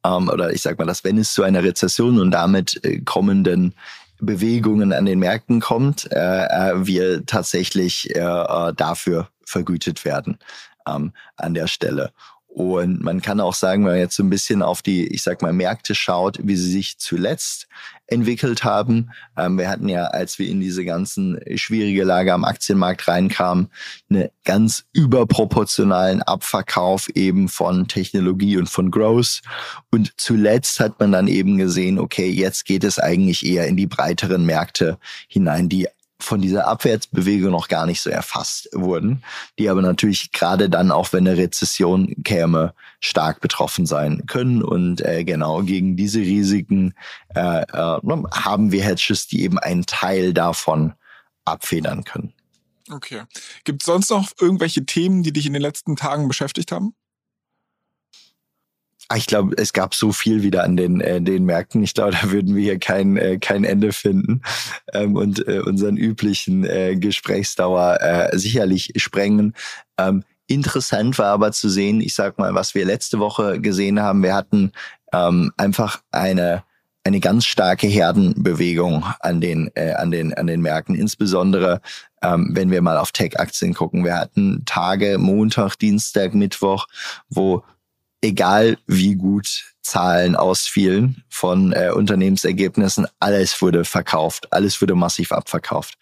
ähm, 0.04 0.30
oder 0.30 0.54
ich 0.54 0.62
sag 0.62 0.78
mal, 0.80 0.86
dass 0.86 1.04
wenn 1.04 1.18
es 1.18 1.34
zu 1.34 1.44
einer 1.44 1.64
Rezession 1.64 2.20
und 2.20 2.32
damit 2.32 2.84
äh, 2.84 3.00
kommenden 3.02 3.74
Bewegungen 4.20 4.94
an 4.94 5.06
den 5.06 5.20
Märkten 5.20 5.60
kommt, 5.60 6.12
äh, 6.12 6.46
äh 6.46 6.86
wir 6.86 7.26
tatsächlich 7.26 8.16
äh, 8.16 8.20
äh, 8.20 8.74
dafür 8.76 9.30
vergütet 9.46 10.06
werden 10.06 10.38
ähm, 10.88 11.14
an 11.38 11.54
der 11.54 11.68
Stelle. 11.68 12.12
Und 12.48 13.02
man 13.02 13.22
kann 13.22 13.40
auch 13.40 13.54
sagen, 13.54 13.86
wenn 13.86 13.92
man 13.92 14.00
jetzt 14.00 14.16
so 14.16 14.24
ein 14.24 14.30
bisschen 14.30 14.62
auf 14.62 14.82
die, 14.82 15.08
ich 15.08 15.22
sag 15.22 15.42
mal, 15.42 15.54
Märkte 15.54 15.94
schaut, 15.94 16.40
wie 16.42 16.56
sie 16.56 16.72
sich 16.72 16.98
zuletzt 16.98 17.68
entwickelt 18.12 18.64
haben. 18.64 19.12
Ähm, 19.38 19.58
wir 19.58 19.70
hatten 19.70 19.90
ja, 19.90 20.06
als 20.06 20.40
wir 20.40 20.48
in 20.48 20.60
diese 20.60 20.86
ganzen 20.86 21.40
schwierige 21.56 22.04
Lage 22.04 22.34
am 22.34 22.44
Aktienmarkt 22.44 23.08
reinkamen, 23.08 23.70
eine 24.10 24.32
ganz 24.44 24.86
überproportionalen 24.94 26.22
Abverkauf 26.22 27.10
eben 27.10 27.48
von 27.48 27.88
Technologie 27.88 28.58
und 28.58 28.70
von 28.70 28.92
Growth. 28.92 29.42
Und 29.92 30.14
zuletzt 30.18 30.80
hat 30.80 31.00
man 31.00 31.12
dann 31.12 31.28
eben 31.28 31.58
gesehen, 31.58 32.00
okay, 32.00 32.30
jetzt 32.30 32.66
geht 32.66 32.84
es 32.84 33.00
eigentlich 33.00 33.46
eher 33.46 33.68
in 33.68 33.78
die 33.78 33.88
breiteren 33.88 34.46
Märkte 34.46 34.98
hinein, 35.28 35.70
die 35.70 35.88
von 36.22 36.42
dieser 36.42 36.68
Abwärtsbewegung 36.68 37.52
noch 37.52 37.70
gar 37.70 37.86
nicht 37.86 38.02
so 38.02 38.10
erfasst 38.10 38.70
wurden, 38.74 39.24
die 39.58 39.70
aber 39.70 39.82
natürlich 39.82 40.32
gerade 40.32 40.70
dann 40.70 40.92
auch, 40.92 41.14
wenn 41.14 41.28
eine 41.28 41.38
Rezession 41.38 42.14
käme, 42.24 42.74
stark 43.00 43.40
betroffen 43.40 43.86
sein 43.86 44.26
können. 44.28 44.62
Und 44.62 45.02
äh, 45.02 45.24
genau 45.24 45.64
gegen 45.64 45.96
diese 45.96 46.20
Risiken 46.20 46.94
äh, 47.36 47.62
äh, 47.62 48.00
haben 48.32 48.72
wir 48.72 48.84
Hedges, 48.84 49.28
die 49.28 49.44
eben 49.44 49.58
einen 49.60 49.86
Teil 49.86 50.34
davon 50.34 50.94
abfedern 51.46 52.04
können. 52.04 52.34
Okay. 52.92 53.24
Gibt 53.64 53.84
es 53.84 53.86
sonst 53.86 54.10
noch 54.10 54.32
irgendwelche 54.40 54.86
Themen, 54.86 55.24
die 55.24 55.32
dich 55.32 55.46
in 55.46 55.54
den 55.54 55.62
letzten 55.62 55.96
Tagen 55.96 56.28
beschäftigt 56.28 56.72
haben? 56.72 56.96
Ah, 59.12 59.18
ich 59.18 59.26
glaube, 59.26 59.56
es 59.58 59.74
gab 59.74 59.96
so 59.96 60.12
viel 60.12 60.44
wieder 60.44 60.64
an 60.64 60.78
den, 60.78 61.02
äh, 61.02 61.20
den 61.20 61.44
Märkten. 61.44 61.82
Ich 61.82 61.96
glaube, 61.96 62.12
da 62.22 62.32
würden 62.32 62.56
wir 62.56 62.62
hier 62.62 62.80
kein, 62.80 63.18
äh, 63.18 63.40
kein 63.40 63.64
Ende 63.64 63.92
finden 63.92 64.42
ähm, 64.94 65.16
und 65.16 65.48
äh, 65.48 65.60
unseren 65.60 65.98
üblichen 65.98 66.64
äh, 66.64 66.96
Gesprächsdauer 66.96 67.98
äh, 68.02 68.38
sicherlich 68.38 68.94
sprengen. 68.98 69.56
Ähm, 69.98 70.24
interessant 70.46 71.18
war 71.18 71.32
aber 71.34 71.52
zu 71.52 71.70
sehen, 71.70 72.02
ich 72.02 72.14
sag 72.14 72.38
mal, 72.38 72.54
was 72.54 72.76
wir 72.76 72.86
letzte 72.86 73.18
Woche 73.18 73.60
gesehen 73.60 74.00
haben. 74.00 74.22
Wir 74.22 74.36
hatten 74.36 74.72
ähm, 75.12 75.52
einfach 75.58 76.02
eine 76.12 76.64
eine 77.06 77.22
ganz 77.22 77.46
starke 77.46 77.88
Herdenbewegung 77.88 79.04
an 79.22 79.42
den 79.42 79.72
äh, 79.74 79.94
an 79.94 80.12
den 80.12 80.36
an 80.36 80.46
den 80.46 80.62
Märkten, 80.62 80.94
insbesondere 80.94 81.82
ähm, 82.22 82.50
wenn 82.52 82.70
wir 82.70 82.82
mal 82.84 82.98
auf 82.98 83.12
Tech-Aktien 83.12 83.74
gucken. 83.74 84.04
Wir 84.04 84.18
hatten 84.18 84.64
Tage 84.66 85.18
Montag, 85.18 85.78
Dienstag, 85.78 86.36
Mittwoch, 86.36 86.86
wo 87.30 87.64
egal 88.22 88.78
wie 88.88 89.16
gut 89.16 89.74
Zahlen 89.82 90.36
ausfielen 90.36 91.24
von 91.30 91.74
äh, 91.74 91.92
Unternehmensergebnissen, 91.94 93.08
alles 93.20 93.62
wurde 93.62 93.86
verkauft, 93.86 94.52
alles 94.52 94.82
wurde 94.82 94.96
massiv 94.96 95.32
abverkauft. 95.32 95.98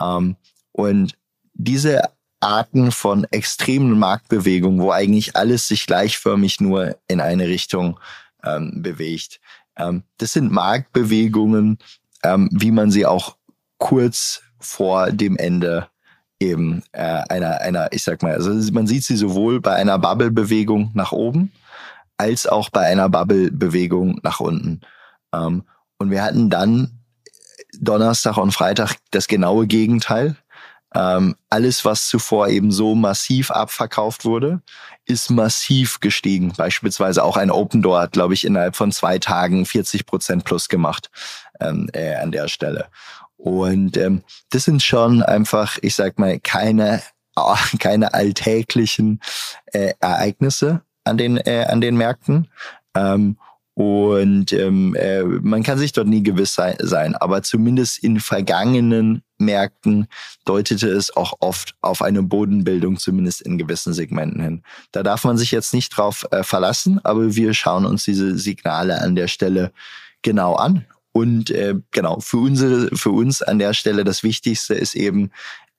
Ähm, 0.00 0.36
und 0.72 1.14
diese 1.54 2.02
Arten 2.40 2.90
von 2.90 3.24
extremen 3.30 3.98
Marktbewegungen, 3.98 4.80
wo 4.80 4.90
eigentlich 4.90 5.36
alles 5.36 5.68
sich 5.68 5.86
gleichförmig 5.86 6.60
nur 6.60 6.96
in 7.06 7.20
eine 7.20 7.46
Richtung 7.46 8.00
ähm, 8.42 8.82
bewegt, 8.82 9.40
ähm, 9.76 10.02
das 10.18 10.32
sind 10.32 10.50
Marktbewegungen, 10.50 11.78
ähm, 12.24 12.48
wie 12.52 12.72
man 12.72 12.90
sie 12.90 13.06
auch 13.06 13.36
kurz 13.78 14.42
vor 14.58 15.12
dem 15.12 15.36
Ende 15.36 15.88
eben 16.42 16.82
äh, 16.92 17.22
einer, 17.28 17.60
einer, 17.60 17.92
ich 17.92 18.02
sag 18.02 18.22
mal, 18.22 18.34
also 18.34 18.50
man 18.72 18.86
sieht 18.86 19.04
sie 19.04 19.16
sowohl 19.16 19.60
bei 19.60 19.74
einer 19.74 19.98
Bubble-Bewegung 19.98 20.90
nach 20.94 21.12
oben 21.12 21.52
als 22.16 22.46
auch 22.46 22.70
bei 22.70 22.86
einer 22.86 23.08
Bubble-Bewegung 23.08 24.20
nach 24.22 24.40
unten. 24.40 24.80
Ähm, 25.34 25.64
und 25.98 26.10
wir 26.10 26.22
hatten 26.22 26.50
dann 26.50 26.98
Donnerstag 27.80 28.36
und 28.36 28.52
Freitag 28.52 28.96
das 29.10 29.28
genaue 29.28 29.66
Gegenteil. 29.66 30.36
Ähm, 30.94 31.36
alles, 31.48 31.84
was 31.84 32.06
zuvor 32.08 32.48
eben 32.48 32.70
so 32.70 32.94
massiv 32.94 33.50
abverkauft 33.50 34.24
wurde, 34.24 34.60
ist 35.06 35.30
massiv 35.30 36.00
gestiegen. 36.00 36.52
Beispielsweise 36.56 37.24
auch 37.24 37.36
ein 37.36 37.50
Open 37.50 37.82
Door 37.82 38.00
hat, 38.00 38.12
glaube 38.12 38.34
ich, 38.34 38.44
innerhalb 38.44 38.76
von 38.76 38.92
zwei 38.92 39.18
Tagen 39.18 39.64
40 39.64 40.04
Prozent 40.04 40.44
plus 40.44 40.68
gemacht 40.68 41.10
ähm, 41.60 41.88
äh, 41.94 42.14
an 42.16 42.30
der 42.30 42.48
Stelle. 42.48 42.88
Und 43.42 43.96
ähm, 43.96 44.22
das 44.50 44.66
sind 44.66 44.84
schon 44.84 45.20
einfach, 45.20 45.76
ich 45.82 45.96
sag 45.96 46.16
mal, 46.18 46.38
keine, 46.38 47.02
keine 47.80 48.14
alltäglichen 48.14 49.20
äh, 49.66 49.94
Ereignisse 49.98 50.82
an 51.02 51.18
den, 51.18 51.38
äh, 51.38 51.66
an 51.68 51.80
den 51.80 51.96
Märkten. 51.96 52.48
Ähm, 52.94 53.36
und 53.74 54.52
ähm, 54.52 54.94
äh, 54.94 55.24
man 55.24 55.62
kann 55.64 55.78
sich 55.78 55.92
dort 55.92 56.06
nie 56.06 56.22
gewiss 56.22 56.54
sein, 56.54 57.16
aber 57.16 57.42
zumindest 57.42 58.04
in 58.04 58.20
vergangenen 58.20 59.22
Märkten 59.38 60.06
deutete 60.44 60.88
es 60.88 61.16
auch 61.16 61.32
oft 61.40 61.74
auf 61.80 62.02
eine 62.02 62.22
Bodenbildung, 62.22 62.98
zumindest 62.98 63.40
in 63.42 63.58
gewissen 63.58 63.92
Segmenten 63.92 64.40
hin. 64.40 64.62
Da 64.92 65.02
darf 65.02 65.24
man 65.24 65.36
sich 65.36 65.50
jetzt 65.50 65.74
nicht 65.74 65.88
drauf 65.88 66.26
äh, 66.30 66.44
verlassen, 66.44 67.00
aber 67.02 67.34
wir 67.34 67.54
schauen 67.54 67.86
uns 67.86 68.04
diese 68.04 68.38
Signale 68.38 69.00
an 69.00 69.16
der 69.16 69.26
Stelle 69.26 69.72
genau 70.20 70.54
an 70.54 70.84
und 71.12 71.50
äh, 71.50 71.74
genau, 71.90 72.20
für 72.20 72.38
unsere, 72.38 72.94
für 72.96 73.10
uns 73.10 73.42
an 73.42 73.58
der 73.58 73.74
Stelle 73.74 74.04
das 74.04 74.22
Wichtigste 74.22 74.74
ist 74.74 74.94
eben 74.94 75.30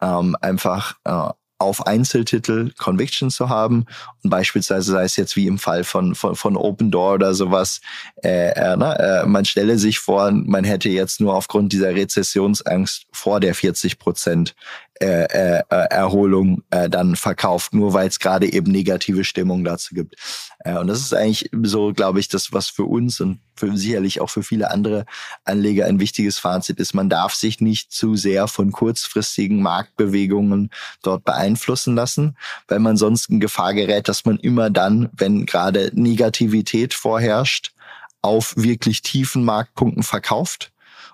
ähm, 0.01 0.35
einfach 0.41 0.95
äh, 1.03 1.29
auf 1.63 1.87
Einzeltitel 1.87 2.71
Conviction 2.77 3.29
zu 3.29 3.49
haben. 3.49 3.85
Und 4.23 4.29
beispielsweise 4.29 4.91
sei 4.91 5.03
es 5.03 5.15
jetzt 5.15 5.35
wie 5.35 5.47
im 5.47 5.57
Fall 5.57 5.83
von 5.83 6.13
von, 6.13 6.35
von 6.35 6.57
Open 6.57 6.91
Door 6.91 7.13
oder 7.13 7.33
sowas, 7.33 7.81
äh, 8.23 8.49
äh, 8.49 8.75
ne, 8.75 9.23
äh, 9.23 9.25
man 9.25 9.45
stelle 9.45 9.79
sich 9.79 9.99
vor, 9.99 10.31
man 10.31 10.65
hätte 10.65 10.89
jetzt 10.89 11.21
nur 11.21 11.33
aufgrund 11.33 11.71
dieser 11.71 11.95
Rezessionsangst 11.95 13.05
vor 13.11 13.39
der 13.39 13.55
40 13.55 13.97
Prozent 13.97 14.55
äh, 14.99 15.25
äh, 15.25 15.63
Erholung 15.69 16.63
äh, 16.69 16.89
dann 16.89 17.15
verkauft, 17.15 17.73
nur 17.73 17.93
weil 17.93 18.07
es 18.07 18.19
gerade 18.19 18.51
eben 18.51 18.71
negative 18.71 19.23
Stimmung 19.23 19.63
dazu 19.63 19.95
gibt. 19.95 20.15
Äh, 20.59 20.77
und 20.77 20.87
das 20.87 20.99
ist 20.99 21.13
eigentlich 21.13 21.49
so, 21.63 21.93
glaube 21.93 22.19
ich, 22.19 22.27
das, 22.27 22.53
was 22.53 22.69
für 22.69 22.85
uns 22.85 23.19
und 23.19 23.39
für 23.55 23.75
sicherlich 23.75 24.21
auch 24.21 24.29
für 24.29 24.43
viele 24.43 24.71
andere 24.71 25.05
Anleger 25.45 25.87
ein 25.87 25.99
wichtiges 25.99 26.39
Fazit 26.39 26.79
ist. 26.79 26.93
Man 26.93 27.09
darf 27.09 27.33
sich 27.33 27.59
nicht 27.59 27.91
zu 27.91 28.15
sehr 28.15 28.47
von 28.47 28.71
kurzfristigen 28.71 29.61
Marktbewegungen 29.61 30.69
dort 31.01 31.23
beeinflussen 31.23 31.95
lassen, 31.95 32.37
weil 32.67 32.79
man 32.79 32.95
sonst 32.95 33.29
in 33.29 33.39
Gefahr 33.39 33.73
gerät, 33.73 34.07
dass 34.07 34.25
man 34.25 34.37
immer 34.37 34.69
dann, 34.69 35.09
wenn 35.13 35.45
gerade 35.45 35.91
Negativität 35.93 36.93
vorherrscht, 36.93 37.73
auf 38.21 38.53
wirklich 38.55 39.01
tiefen 39.01 39.43
Marktpunkten 39.43 40.03
verkauft 40.03 40.72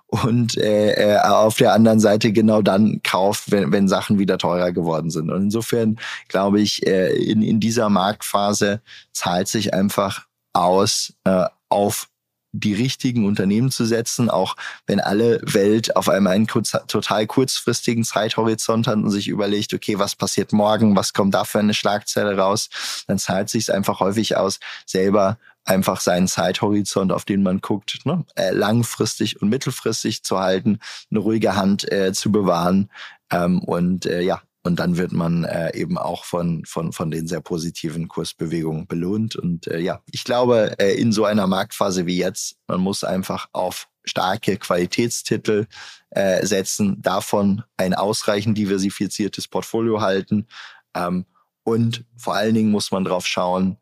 und 0.10 0.58
äh, 0.58 0.94
äh, 0.94 1.20
auf 1.20 1.58
der 1.58 1.74
anderen 1.74 2.00
Seite 2.00 2.32
genau 2.32 2.62
dann 2.62 3.02
kauft, 3.04 3.52
wenn, 3.52 3.72
wenn 3.72 3.88
Sachen 3.88 4.18
wieder 4.18 4.38
teurer 4.38 4.72
geworden 4.72 5.12
sind. 5.12 5.30
Und 5.30 5.44
insofern 5.44 6.00
glaube 6.28 6.60
ich, 6.62 6.86
äh, 6.88 7.14
in, 7.14 7.42
in 7.42 7.60
dieser 7.60 7.90
Marktphase 7.90 8.82
zahlt 9.12 9.48
sich 9.48 9.74
einfach 9.74 10.26
aus, 10.54 11.14
äh, 11.26 11.46
auf 11.70 12.10
die 12.52 12.74
richtigen 12.74 13.28
Unternehmen 13.28 13.70
zu 13.70 13.86
setzen, 13.86 14.30
auch 14.30 14.56
wenn 14.88 15.00
alle 15.00 15.40
Welt 15.44 15.96
auf 15.96 16.10
einmal 16.10 16.34
einen 16.34 16.48
kurz, 16.48 16.76
total 16.88 17.28
kurzfristigen 17.28 18.04
Zeithorizont 18.04 18.88
hat 18.88 18.96
und 18.96 19.12
sich 19.12 19.28
überlegt, 19.28 19.74
okay, 19.74 20.00
was 20.00 20.16
passiert 20.16 20.52
morgen, 20.52 20.96
was 20.96 21.14
kommt 21.14 21.36
da 21.36 21.44
für 21.44 21.60
eine 21.60 21.76
Schlagzeile 21.76 22.36
raus, 22.36 22.70
dann 23.08 23.20
zahlt 23.20 23.50
sich 23.50 23.72
einfach 23.72 24.00
häufig 24.00 24.36
aus, 24.36 24.60
selber 24.88 25.38
einfach 25.66 26.00
seinen 26.00 26.28
Zeithorizont, 26.28 27.12
auf 27.12 27.26
den 27.26 27.44
man 27.44 27.60
guckt, 27.60 28.00
ne, 28.06 28.26
äh, 28.36 28.52
langfristig 28.52 29.42
und 29.42 29.50
mittelfristig 29.50 30.24
zu 30.24 30.40
halten, 30.40 30.80
eine 31.12 31.20
ruhige 31.20 31.56
Hand 31.56 31.92
äh, 31.92 32.14
zu 32.14 32.32
bewahren 32.32 32.90
ähm, 33.32 33.60
und 33.60 34.06
äh, 34.06 34.22
ja, 34.22 34.42
und 34.64 34.80
dann 34.80 34.98
wird 34.98 35.14
man 35.14 35.46
äh, 35.46 35.74
eben 35.76 35.98
auch 35.98 36.26
von, 36.26 36.66
von, 36.66 36.92
von 36.92 37.12
den 37.12 37.28
sehr 37.28 37.40
positiven 37.40 38.10
Kursbewegungen 38.10 38.88
belohnt. 38.88 39.38
Und 39.38 39.68
äh, 39.68 39.80
ja, 39.80 40.02
ich 40.12 40.26
glaube, 40.26 40.76
äh, 40.80 40.94
in 41.00 41.14
so 41.14 41.24
einer 41.24 41.48
Marktphase 41.48 42.06
wie 42.06 42.18
jetzt, 42.18 42.58
man 42.68 42.82
muss 42.82 43.06
einfach 43.06 43.48
auf 43.54 43.88
starke 44.04 44.58
Qualitätstitel 44.58 45.68
äh, 46.10 46.46
setzen, 46.46 47.02
davon 47.02 47.64
ein 47.78 47.94
ausreichend 47.94 48.58
diversifiziertes 48.58 49.48
Portfolio 49.48 50.02
halten. 50.02 50.48
Ähm, 50.94 51.26
und 51.64 52.04
vor 52.18 52.36
allen 52.36 52.56
Dingen 52.56 52.72
muss 52.72 52.92
man 52.92 53.06
drauf 53.06 53.26
schauen, 53.26 53.78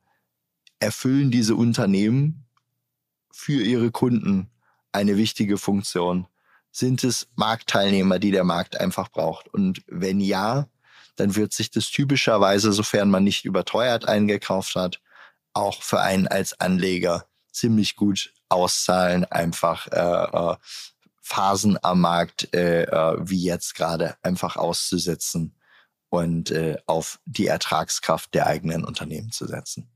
erfüllen 0.80 1.32
diese 1.32 1.56
Unternehmen 1.56 2.46
für 3.32 3.62
ihre 3.62 3.92
Kunden 3.92 4.50
eine 4.92 5.18
wichtige 5.18 5.58
Funktion? 5.58 6.28
Sind 6.72 7.04
es 7.04 7.28
Marktteilnehmer, 7.36 8.20
die 8.20 8.32
der 8.32 8.44
Markt 8.44 8.80
einfach 8.80 9.10
braucht? 9.10 9.48
Und 9.48 9.84
wenn 9.88 10.20
ja, 10.20 10.68
dann 11.16 11.36
wird 11.36 11.54
sich 11.54 11.72
das 11.72 11.90
typischerweise, 11.90 12.72
sofern 12.72 13.10
man 13.10 13.24
nicht 13.24 13.46
überteuert 13.46 14.08
eingekauft 14.08 14.76
hat, 14.76 15.02
auch 15.54 15.82
für 15.82 16.02
einen 16.02 16.28
als 16.28 16.60
Anleger 16.60 17.26
ziemlich 17.52 17.96
gut 17.96 18.34
auszahlen, 18.50 19.26
einfach 19.26 19.88
äh, 19.88 20.54
äh 20.54 20.56
Phasen 21.28 21.78
am 21.84 22.00
Markt 22.00 22.54
äh, 22.54 22.84
äh, 22.84 23.18
wie 23.20 23.44
jetzt 23.44 23.76
gerade 23.76 24.16
einfach 24.22 24.56
auszusetzen 24.56 25.58
und 26.08 26.52
äh, 26.52 26.78
auf 26.86 27.20
die 27.26 27.48
Ertragskraft 27.48 28.34
der 28.34 28.48
eigenen 28.48 28.86
Unternehmen 28.86 29.32
zu 29.32 29.46
setzen. 29.46 29.90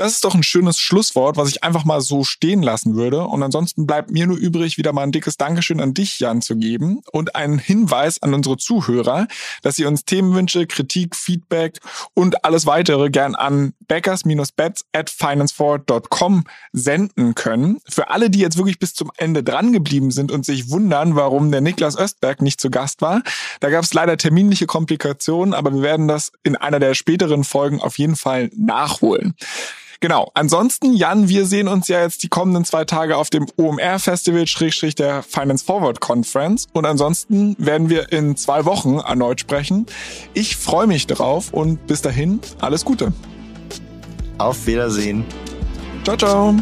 Das 0.00 0.12
ist 0.12 0.24
doch 0.24 0.34
ein 0.34 0.42
schönes 0.42 0.78
Schlusswort, 0.78 1.36
was 1.36 1.50
ich 1.50 1.62
einfach 1.62 1.84
mal 1.84 2.00
so 2.00 2.24
stehen 2.24 2.62
lassen 2.62 2.96
würde. 2.96 3.24
Und 3.24 3.42
ansonsten 3.42 3.86
bleibt 3.86 4.10
mir 4.10 4.26
nur 4.26 4.38
übrig, 4.38 4.78
wieder 4.78 4.94
mal 4.94 5.02
ein 5.02 5.12
dickes 5.12 5.36
Dankeschön 5.36 5.78
an 5.78 5.92
dich, 5.92 6.20
Jan, 6.20 6.40
zu 6.40 6.56
geben 6.56 7.02
und 7.12 7.36
einen 7.36 7.58
Hinweis 7.58 8.22
an 8.22 8.32
unsere 8.32 8.56
Zuhörer, 8.56 9.28
dass 9.60 9.76
sie 9.76 9.84
uns 9.84 10.06
Themenwünsche, 10.06 10.66
Kritik, 10.66 11.14
Feedback 11.14 11.80
und 12.14 12.46
alles 12.46 12.64
weitere 12.64 13.10
gern 13.10 13.34
an 13.34 13.74
backers-bets 13.88 14.86
at 14.94 15.10
financeforward.com 15.10 16.44
senden 16.72 17.34
können. 17.34 17.82
Für 17.86 18.08
alle, 18.08 18.30
die 18.30 18.38
jetzt 18.38 18.56
wirklich 18.56 18.78
bis 18.78 18.94
zum 18.94 19.10
Ende 19.18 19.42
dran 19.42 19.70
geblieben 19.70 20.12
sind 20.12 20.32
und 20.32 20.46
sich 20.46 20.70
wundern, 20.70 21.14
warum 21.14 21.52
der 21.52 21.60
Niklas 21.60 21.98
Östberg 21.98 22.40
nicht 22.40 22.58
zu 22.58 22.70
Gast 22.70 23.02
war, 23.02 23.22
da 23.60 23.68
gab 23.68 23.84
es 23.84 23.92
leider 23.92 24.16
terminliche 24.16 24.64
Komplikationen, 24.64 25.52
aber 25.52 25.74
wir 25.74 25.82
werden 25.82 26.08
das 26.08 26.32
in 26.42 26.56
einer 26.56 26.78
der 26.78 26.94
späteren 26.94 27.44
Folgen 27.44 27.82
auf 27.82 27.98
jeden 27.98 28.16
Fall 28.16 28.50
nachholen. 28.56 29.34
Genau. 30.00 30.30
Ansonsten, 30.32 30.94
Jan, 30.94 31.28
wir 31.28 31.44
sehen 31.44 31.68
uns 31.68 31.88
ja 31.88 32.00
jetzt 32.00 32.22
die 32.22 32.28
kommenden 32.28 32.64
zwei 32.64 32.86
Tage 32.86 33.18
auf 33.18 33.28
dem 33.28 33.46
OMR 33.56 33.98
Festival, 33.98 34.46
Schrägstrich 34.46 34.94
der 34.94 35.22
Finance 35.22 35.62
Forward 35.62 36.00
Conference. 36.00 36.66
Und 36.72 36.86
ansonsten 36.86 37.54
werden 37.58 37.90
wir 37.90 38.10
in 38.10 38.34
zwei 38.36 38.64
Wochen 38.64 38.98
erneut 38.98 39.40
sprechen. 39.40 39.84
Ich 40.32 40.56
freue 40.56 40.86
mich 40.86 41.06
drauf 41.06 41.52
und 41.52 41.86
bis 41.86 42.00
dahin 42.00 42.40
alles 42.60 42.86
Gute. 42.86 43.12
Auf 44.38 44.66
Wiedersehen. 44.66 45.26
Ciao, 46.04 46.16
ciao. 46.16 46.54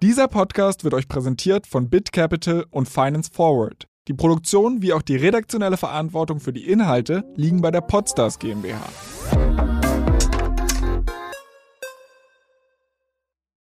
Dieser 0.00 0.28
Podcast 0.28 0.84
wird 0.84 0.94
euch 0.94 1.08
präsentiert 1.08 1.66
von 1.66 1.90
BitCapital 1.90 2.66
und 2.70 2.88
Finance 2.88 3.30
Forward. 3.32 3.88
Die 4.08 4.14
Produktion 4.14 4.82
wie 4.82 4.92
auch 4.92 5.02
die 5.02 5.14
redaktionelle 5.14 5.76
Verantwortung 5.76 6.40
für 6.40 6.52
die 6.52 6.68
Inhalte 6.68 7.22
liegen 7.36 7.62
bei 7.62 7.70
der 7.70 7.82
Podstars 7.82 8.40
GmbH. 8.40 8.80